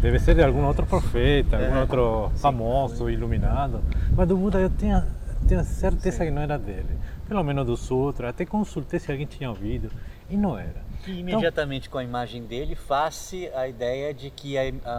Deve 0.00 0.18
ser 0.18 0.34
de 0.34 0.42
algum 0.42 0.64
outro 0.64 0.86
profeta, 0.86 1.56
algum 1.58 1.76
É, 1.76 1.80
outro 1.80 2.30
sim, 2.34 2.40
famoso, 2.40 3.10
iluminado. 3.10 3.82
Mas 4.16 4.28
do 4.28 4.36
Buda 4.36 4.58
eu 4.58 4.70
tenho, 4.70 5.02
tenho 5.46 5.62
certeza 5.64 6.24
que 6.24 6.30
não 6.30 6.42
era 6.42 6.58
dele. 6.58 6.96
Pelo 7.28 7.42
menos 7.42 7.66
do 7.66 7.76
Sutra. 7.76 8.30
Até 8.30 8.46
consultei 8.46 8.98
se 8.98 9.10
alguém 9.10 9.26
tinha 9.26 9.50
ouvido 9.50 9.90
e 10.30 10.36
não 10.36 10.58
era. 10.58 10.86
E 11.06 11.20
imediatamente 11.20 11.90
com 11.90 11.98
a 11.98 12.04
imagem 12.04 12.44
dele 12.44 12.74
faz-se 12.74 13.48
a 13.54 13.68
ideia 13.68 14.14
de 14.14 14.30
que 14.30 14.56
a- 14.56 14.72
a- 14.84 14.90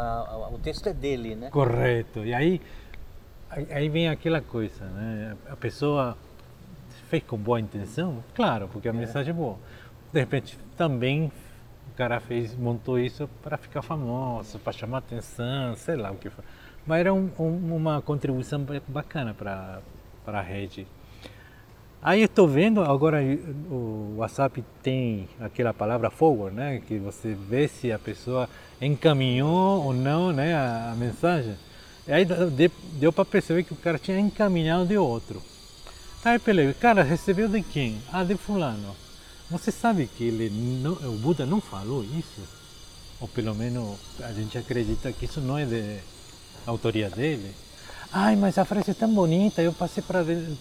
a- 0.45 0.49
o 0.49 0.59
texto 0.59 0.87
é 0.87 0.93
dele, 0.93 1.35
né? 1.35 1.49
Correto. 1.49 2.19
E 2.23 2.33
aí, 2.33 2.61
aí 3.49 3.89
vem 3.89 4.07
aquela 4.07 4.39
coisa, 4.41 4.85
né? 4.85 5.35
A 5.49 5.55
pessoa 5.55 6.15
fez 7.09 7.23
com 7.23 7.37
boa 7.37 7.59
intenção, 7.59 8.23
claro, 8.35 8.69
porque 8.71 8.87
a 8.87 8.93
mensagem 8.93 9.31
é 9.31 9.33
boa. 9.33 9.57
De 10.11 10.19
repente, 10.19 10.57
também 10.77 11.31
o 11.93 11.97
cara 11.97 12.19
fez, 12.19 12.55
montou 12.55 12.99
isso 12.99 13.29
para 13.43 13.57
ficar 13.57 13.81
famoso, 13.81 14.59
para 14.59 14.71
chamar 14.73 14.99
atenção, 14.99 15.75
sei 15.75 15.95
lá 15.95 16.11
o 16.11 16.15
que 16.15 16.29
foi. 16.29 16.43
Mas 16.85 16.99
era 17.01 17.13
um- 17.13 17.29
um- 17.39 17.75
uma 17.75 18.01
contribuição 18.01 18.61
ba- 18.61 18.81
bacana 18.87 19.33
para 19.33 19.81
a 20.25 20.41
rede. 20.41 20.87
Aí 22.01 22.21
estou 22.21 22.47
vendo 22.47 22.81
agora 22.81 23.19
o 23.69 24.15
WhatsApp 24.17 24.63
tem 24.83 25.27
aquela 25.39 25.73
palavra 25.73 26.09
forward, 26.09 26.55
né? 26.55 26.81
Que 26.87 26.97
você 26.97 27.33
vê 27.33 27.67
se 27.67 27.91
a 27.91 27.99
pessoa 27.99 28.47
encaminhou 28.79 29.83
ou 29.85 29.93
não, 29.93 30.31
né? 30.31 30.53
A, 30.55 30.91
a 30.91 30.95
mensagem. 30.95 31.55
E 32.07 32.11
aí 32.13 32.23
de- 32.23 32.71
deu 32.93 33.11
para 33.11 33.25
perceber 33.25 33.63
que 33.63 33.73
o 33.73 33.77
cara 33.77 33.97
tinha 33.97 34.17
encaminhado 34.19 34.85
de 34.85 34.97
outro. 34.97 35.41
Aí 36.23 36.39
peraí, 36.39 36.73
cara, 36.75 37.03
recebeu 37.03 37.49
de 37.49 37.61
quem? 37.61 37.99
Ah, 38.13 38.23
de 38.23 38.35
fulano. 38.35 38.95
Você 39.49 39.71
sabe 39.71 40.07
que 40.07 40.25
ele 40.25 40.49
não, 40.49 40.93
o 40.93 41.17
Buda 41.17 41.45
não 41.45 41.61
falou 41.61 42.03
isso? 42.03 42.41
Ou 43.19 43.27
pelo 43.27 43.55
menos 43.55 43.97
a 44.21 44.31
gente 44.31 44.57
acredita 44.57 45.11
que 45.11 45.25
isso 45.25 45.39
não 45.41 45.57
é 45.57 45.65
de 45.65 45.99
autoria 46.65 47.09
dele? 47.09 47.53
Ai, 48.11 48.35
mas 48.35 48.57
a 48.57 48.65
frase 48.65 48.91
é 48.91 48.93
tão 48.93 49.13
bonita, 49.13 49.61
eu 49.61 49.73
passei 49.73 50.03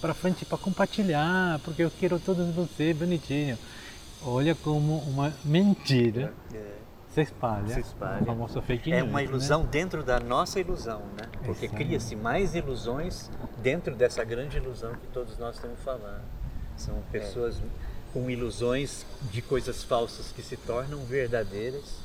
para 0.00 0.14
frente 0.14 0.44
para 0.44 0.58
compartilhar, 0.58 1.60
porque 1.64 1.82
eu 1.82 1.90
quero 1.90 2.18
todos 2.18 2.52
você, 2.54 2.92
bonitinho. 2.92 3.58
Olha 4.22 4.54
como 4.54 4.98
uma 5.00 5.32
mentira 5.44 6.32
se 7.16 7.22
espalha. 7.22 7.68
Se 7.72 7.80
espalha. 7.80 8.22
O 8.22 8.26
famoso 8.26 8.60
fake 8.60 8.92
É 8.92 8.96
news. 8.96 9.08
uma 9.08 9.20
né? 9.20 9.24
ilusão 9.24 9.64
dentro 9.64 10.02
da 10.02 10.20
nossa 10.20 10.60
ilusão, 10.60 11.00
né? 11.18 11.26
Porque 11.46 11.66
cria-se 11.66 12.14
mais 12.14 12.54
ilusões 12.54 13.30
dentro 13.62 13.94
dessa 13.94 14.22
grande 14.22 14.58
ilusão 14.58 14.92
que 14.92 15.06
todos 15.14 15.38
nós 15.38 15.54
estamos 15.56 15.80
falando. 15.80 16.20
São 16.76 17.02
pessoas 17.10 17.56
com 18.16 18.30
ilusões 18.30 19.04
de 19.30 19.42
coisas 19.42 19.82
falsas 19.84 20.32
que 20.32 20.40
se 20.40 20.56
tornam 20.56 21.00
verdadeiras 21.04 21.98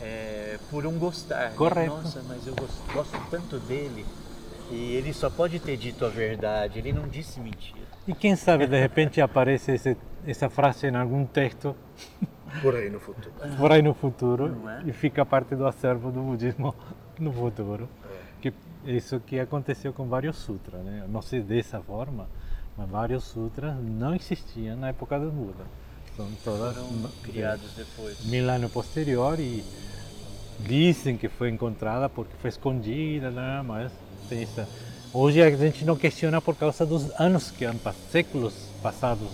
é, 0.00 0.58
por 0.70 0.86
um 0.86 0.98
gostar. 0.98 1.50
né? 1.50 1.54
Correto. 1.56 1.90
Nossa, 1.94 2.22
mas 2.26 2.46
eu 2.46 2.54
gosto, 2.54 2.92
gosto 2.94 3.30
tanto 3.30 3.58
dele 3.58 4.06
e 4.70 4.94
ele 4.94 5.12
só 5.12 5.28
pode 5.28 5.60
ter 5.60 5.76
dito 5.76 6.06
a 6.06 6.08
verdade, 6.08 6.78
ele 6.78 6.90
não 6.90 7.06
disse 7.06 7.38
mentira. 7.38 7.82
E 8.08 8.14
quem 8.14 8.34
sabe 8.34 8.66
de 8.66 8.80
repente 8.80 9.20
aparece 9.20 9.72
esse, 9.72 9.94
essa 10.26 10.48
frase 10.48 10.86
em 10.86 10.96
algum 10.96 11.26
texto 11.26 11.76
Por 12.62 12.74
aí 12.74 12.88
no 12.88 12.98
futuro. 12.98 13.30
por 13.58 13.72
aí 13.72 13.82
no 13.82 13.92
futuro 13.92 14.48
Não 14.48 14.70
é? 14.70 14.82
e 14.86 14.92
fica 14.94 15.22
parte 15.26 15.54
do 15.54 15.66
acervo 15.66 16.10
do 16.10 16.22
budismo 16.22 16.74
no 17.20 17.30
futuro. 17.30 17.90
Que 18.40 18.54
isso 18.86 19.20
que 19.20 19.38
aconteceu 19.38 19.92
com 19.92 20.08
vários 20.08 20.36
sutras, 20.38 20.82
né? 20.82 21.04
Não 21.10 21.20
sei 21.20 21.42
dessa 21.42 21.78
forma, 21.82 22.26
mas 22.76 22.88
vários 22.88 23.24
sutras 23.24 23.74
não 23.82 24.14
existiam 24.14 24.76
na 24.76 24.88
época 24.88 25.18
do 25.18 25.30
Buda. 25.30 25.64
São 26.16 26.28
todas 26.44 26.74
Foram 26.74 27.10
criados 27.22 27.70
depois. 27.76 28.24
mil 28.26 28.48
anos 28.50 28.70
posterior 28.70 29.38
e 29.40 29.64
dizem 30.60 31.16
que 31.16 31.28
foi 31.28 31.50
encontrada 31.50 32.08
porque 32.08 32.32
foi 32.40 32.50
escondida, 32.50 33.30
né? 33.30 33.62
Mas 33.66 33.90
tem 34.28 34.42
essa... 34.42 34.68
Hoje 35.12 35.42
a 35.42 35.50
gente 35.50 35.84
não 35.84 35.96
questiona 35.96 36.40
por 36.40 36.56
causa 36.56 36.86
dos 36.86 37.10
anos 37.20 37.50
que 37.50 37.64
han 37.64 37.76
séculos 38.10 38.54
passados. 38.82 39.28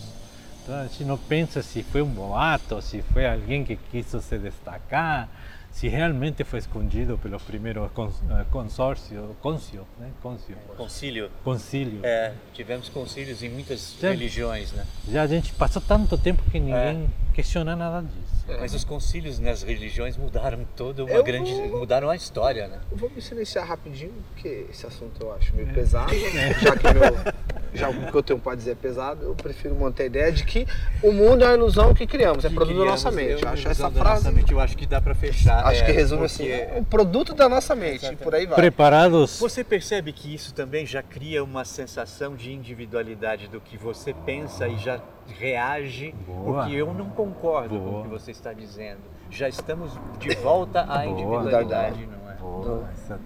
Então 0.63 0.75
a 0.81 0.83
gente 0.85 1.05
não 1.05 1.17
pensa 1.17 1.63
se 1.63 1.83
foi 1.83 2.03
um 2.03 2.09
boato, 2.09 2.81
se 2.83 3.03
foi 3.03 3.27
alguém 3.27 3.65
que 3.65 3.77
quis 3.77 4.07
se 4.07 4.39
destacar, 4.39 5.29
se 5.73 5.87
realmente 5.89 6.43
foi 6.45 6.59
escondido 6.59 7.17
pelo 7.19 7.39
primeiro 7.39 7.89
cons- 7.95 8.21
eh, 8.31 8.45
consórcio, 8.51 9.37
côncio, 9.41 9.87
né? 9.99 10.11
Côncio, 10.23 10.57
Concílio. 10.77 11.31
concílio. 11.45 12.01
É, 12.03 12.33
tivemos 12.53 12.89
concílios 12.89 13.43
em 13.43 13.49
muitas 13.49 13.95
Já- 14.01 14.11
religiões, 14.11 14.73
né? 14.73 14.85
Já 15.09 15.23
a 15.23 15.27
gente 15.27 15.53
passou 15.53 15.81
tanto 15.81 16.19
tempo 16.19 16.43
que 16.51 16.59
ninguém 16.59 17.09
questiona 17.39 17.77
nada 17.77 18.03
disso. 18.03 18.59
Mas 18.59 18.75
os 18.75 18.83
concílios 18.83 19.39
nas 19.39 19.63
religiões 19.63 20.17
mudaram 20.17 20.67
toda 20.75 21.05
uma 21.05 21.13
Eu 21.13 21.23
grande. 21.23 21.55
vou- 21.55 21.79
mudaram 21.79 22.11
a 22.11 22.17
história, 22.17 22.67
né? 22.67 22.81
Me 23.15 23.23
silenciar 23.23 23.65
rapidinho, 23.65 24.13
porque 24.33 24.67
esse 24.69 24.85
assunto 24.85 25.23
eu 25.23 25.33
acho 25.33 25.55
meio 25.55 25.73
pesado. 25.73 26.13
Já 26.61 26.77
que 26.77 26.93
meu, 26.93 27.35
já 27.75 27.91
o 27.91 28.11
que 28.11 28.17
eu 28.17 28.23
tenho 28.23 28.41
para 28.41 28.57
dizer 28.57 28.73
é 28.73 28.75
pesado, 28.75 29.25
eu 29.25 29.35
prefiro 29.37 29.75
manter 29.77 30.05
a 30.05 30.07
ideia 30.07 30.33
de 30.33 30.45
que 30.45 30.67
o 31.03 31.13
mundo 31.13 31.45
é 31.45 31.47
uma 31.49 31.55
ilusão 31.55 31.95
que 31.95 32.07
criamos, 32.07 32.45
é 32.45 32.49
produto 32.49 32.79
da 32.79 32.85
nossa 32.87 33.11
mente. 33.11 33.43
Eu 33.43 33.49
acho 33.49 33.69
essa 33.69 33.91
frase. 33.91 34.45
eu 34.51 34.61
acho 34.61 34.77
que 34.77 34.87
dá 34.87 35.01
para 35.01 35.15
fechar. 35.15 35.65
Acho 35.67 35.83
é, 35.83 35.87
que 35.87 35.93
resume 35.93 36.23
porque 36.27 36.43
assim, 36.43 36.49
é 36.49 36.77
o 36.77 36.85
produto 36.85 37.35
da 37.35 37.49
nossa 37.49 37.77
mente, 37.77 38.07
e 38.07 38.17
por 38.17 38.35
aí 38.35 38.47
vai. 38.47 38.57
Preparados? 38.57 39.39
Você 39.39 39.63
percebe 39.63 40.13
que 40.13 40.35
isso 40.35 40.53
também 40.55 40.87
já 40.87 41.03
cria 41.03 41.45
uma 41.45 41.65
sensação 41.65 42.35
de 42.35 42.53
individualidade 42.53 43.47
do 43.47 43.61
que 43.61 43.77
você 43.77 44.13
pensa 44.13 44.67
e 44.67 44.79
já 44.79 45.01
reage, 45.35 46.15
Boa. 46.27 46.63
porque 46.63 46.77
eu 46.77 46.93
não 46.95 47.11
concordo 47.11 47.79
com 47.79 47.85
Boa. 47.85 48.01
o 48.01 48.03
que 48.05 48.09
você 48.09 48.31
está 48.31 48.53
dizendo. 48.53 49.01
Já 49.31 49.49
estamos 49.49 49.93
de 50.19 50.35
volta 50.37 50.81
à 50.83 50.87
Boa. 50.87 51.07
individualidade, 51.07 52.07
não 52.07 52.15
é? 52.15 52.29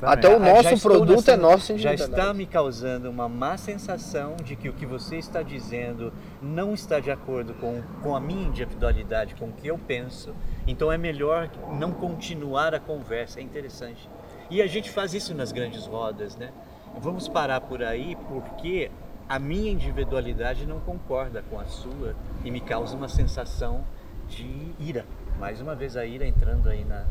Até 0.03 0.28
o 0.34 0.38
nosso 0.38 0.80
produto 0.82 1.16
nessa- 1.16 1.32
é 1.32 1.36
nosso 1.36 1.78
Já 1.78 1.94
está 1.94 2.34
me 2.34 2.44
causando 2.44 3.09
uma 3.09 3.28
má 3.28 3.57
sensação 3.57 4.36
de 4.42 4.57
que 4.57 4.68
o 4.68 4.72
que 4.72 4.84
você 4.84 5.16
está 5.16 5.42
dizendo 5.42 6.12
não 6.40 6.74
está 6.74 6.98
de 7.00 7.11
acordo 7.11 7.55
com, 7.55 7.82
com 8.03 8.14
a 8.16 8.20
minha 8.20 8.46
individualidade, 8.48 9.34
com 9.36 9.46
o 9.46 9.53
que 9.53 9.68
eu 9.68 9.78
penso. 9.78 10.34
Então 10.66 10.90
é 10.90 10.98
melhor 10.98 11.48
não 11.72 11.92
continuar 11.92 12.74
a 12.74 12.80
conversa. 12.80 13.38
É 13.40 13.42
interessante. 13.42 14.09
E 14.50 14.61
a 14.61 14.66
gente 14.66 14.90
faz 14.90 15.14
isso 15.14 15.34
nas 15.34 15.53
grandes 15.53 15.86
rodas, 15.86 16.36
né? 16.36 16.50
Vamos 16.98 17.26
parar 17.28 17.61
por 17.61 17.82
aí 17.82 18.16
porque 18.28 18.90
a 19.33 19.39
minha 19.39 19.72
individualidade 19.72 20.66
não 20.66 20.78
concorda 20.78 21.43
com 21.49 21.59
a 21.59 21.64
sua 21.64 22.14
e 22.45 22.51
me 22.51 22.61
causa 22.61 22.95
uma 22.95 23.09
sensação 23.09 23.83
de 24.28 24.47
ira. 24.78 25.07
Mais 25.41 25.59
uma 25.59 25.74
vez 25.74 25.97
a 25.97 26.05
ira 26.05 26.26
entrando 26.26 26.68
aí 26.68 26.85
na 26.85 27.07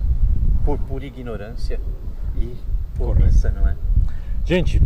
por 0.63 0.77
pura 0.77 1.03
ignorância 1.03 1.81
e 2.37 2.55
omissa, 2.99 3.49
não 3.49 3.67
é? 3.67 3.75
Gente, 4.45 4.79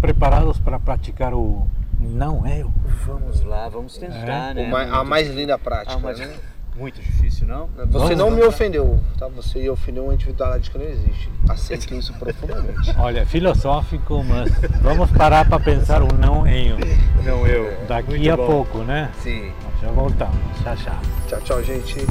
preparados 0.00 0.58
para 0.58 0.80
praticar 0.80 1.32
o 1.32 1.70
não 2.00 2.44
eu? 2.44 2.72
Vamos 3.06 3.40
lá, 3.44 3.68
vamos 3.68 3.96
tentar, 3.96 4.50
É. 4.50 4.54
né? 4.54 4.70
A 4.90 5.04
mais 5.04 5.28
linda 5.32 5.56
prática. 5.56 5.94
Ah, 5.94 6.00
mas 6.00 6.18
né? 6.18 6.36
Muito 6.80 7.00
difícil, 7.00 7.46
não? 7.46 7.68
Você 7.90 8.16
não 8.16 8.30
lá. 8.30 8.36
me 8.36 8.42
ofendeu, 8.42 8.98
tá? 9.18 9.28
Você 9.28 9.68
ofendeu 9.68 10.04
uma 10.04 10.14
individualidade 10.14 10.70
que 10.70 10.78
não 10.78 10.86
existe. 10.86 11.28
Aceito 11.48 11.94
isso 11.94 12.12
profundamente. 12.14 12.92
Olha, 12.98 13.26
filosófico, 13.26 14.24
mas 14.24 14.50
vamos 14.80 15.10
parar 15.10 15.46
para 15.46 15.60
pensar 15.60 16.02
o 16.02 16.08
não 16.14 16.46
eu. 16.46 16.78
Não 17.22 17.46
eu. 17.46 17.86
Daqui 17.86 18.10
Muito 18.10 18.32
a 18.32 18.36
bom. 18.36 18.46
pouco, 18.46 18.78
né? 18.78 19.10
Sim. 19.22 19.52
Já 19.82 19.90
voltamos. 19.90 20.36
Tchau, 20.62 20.76
tchau. 20.76 20.98
Tchau, 21.28 21.40
tchau, 21.42 21.62
gente. 21.62 22.06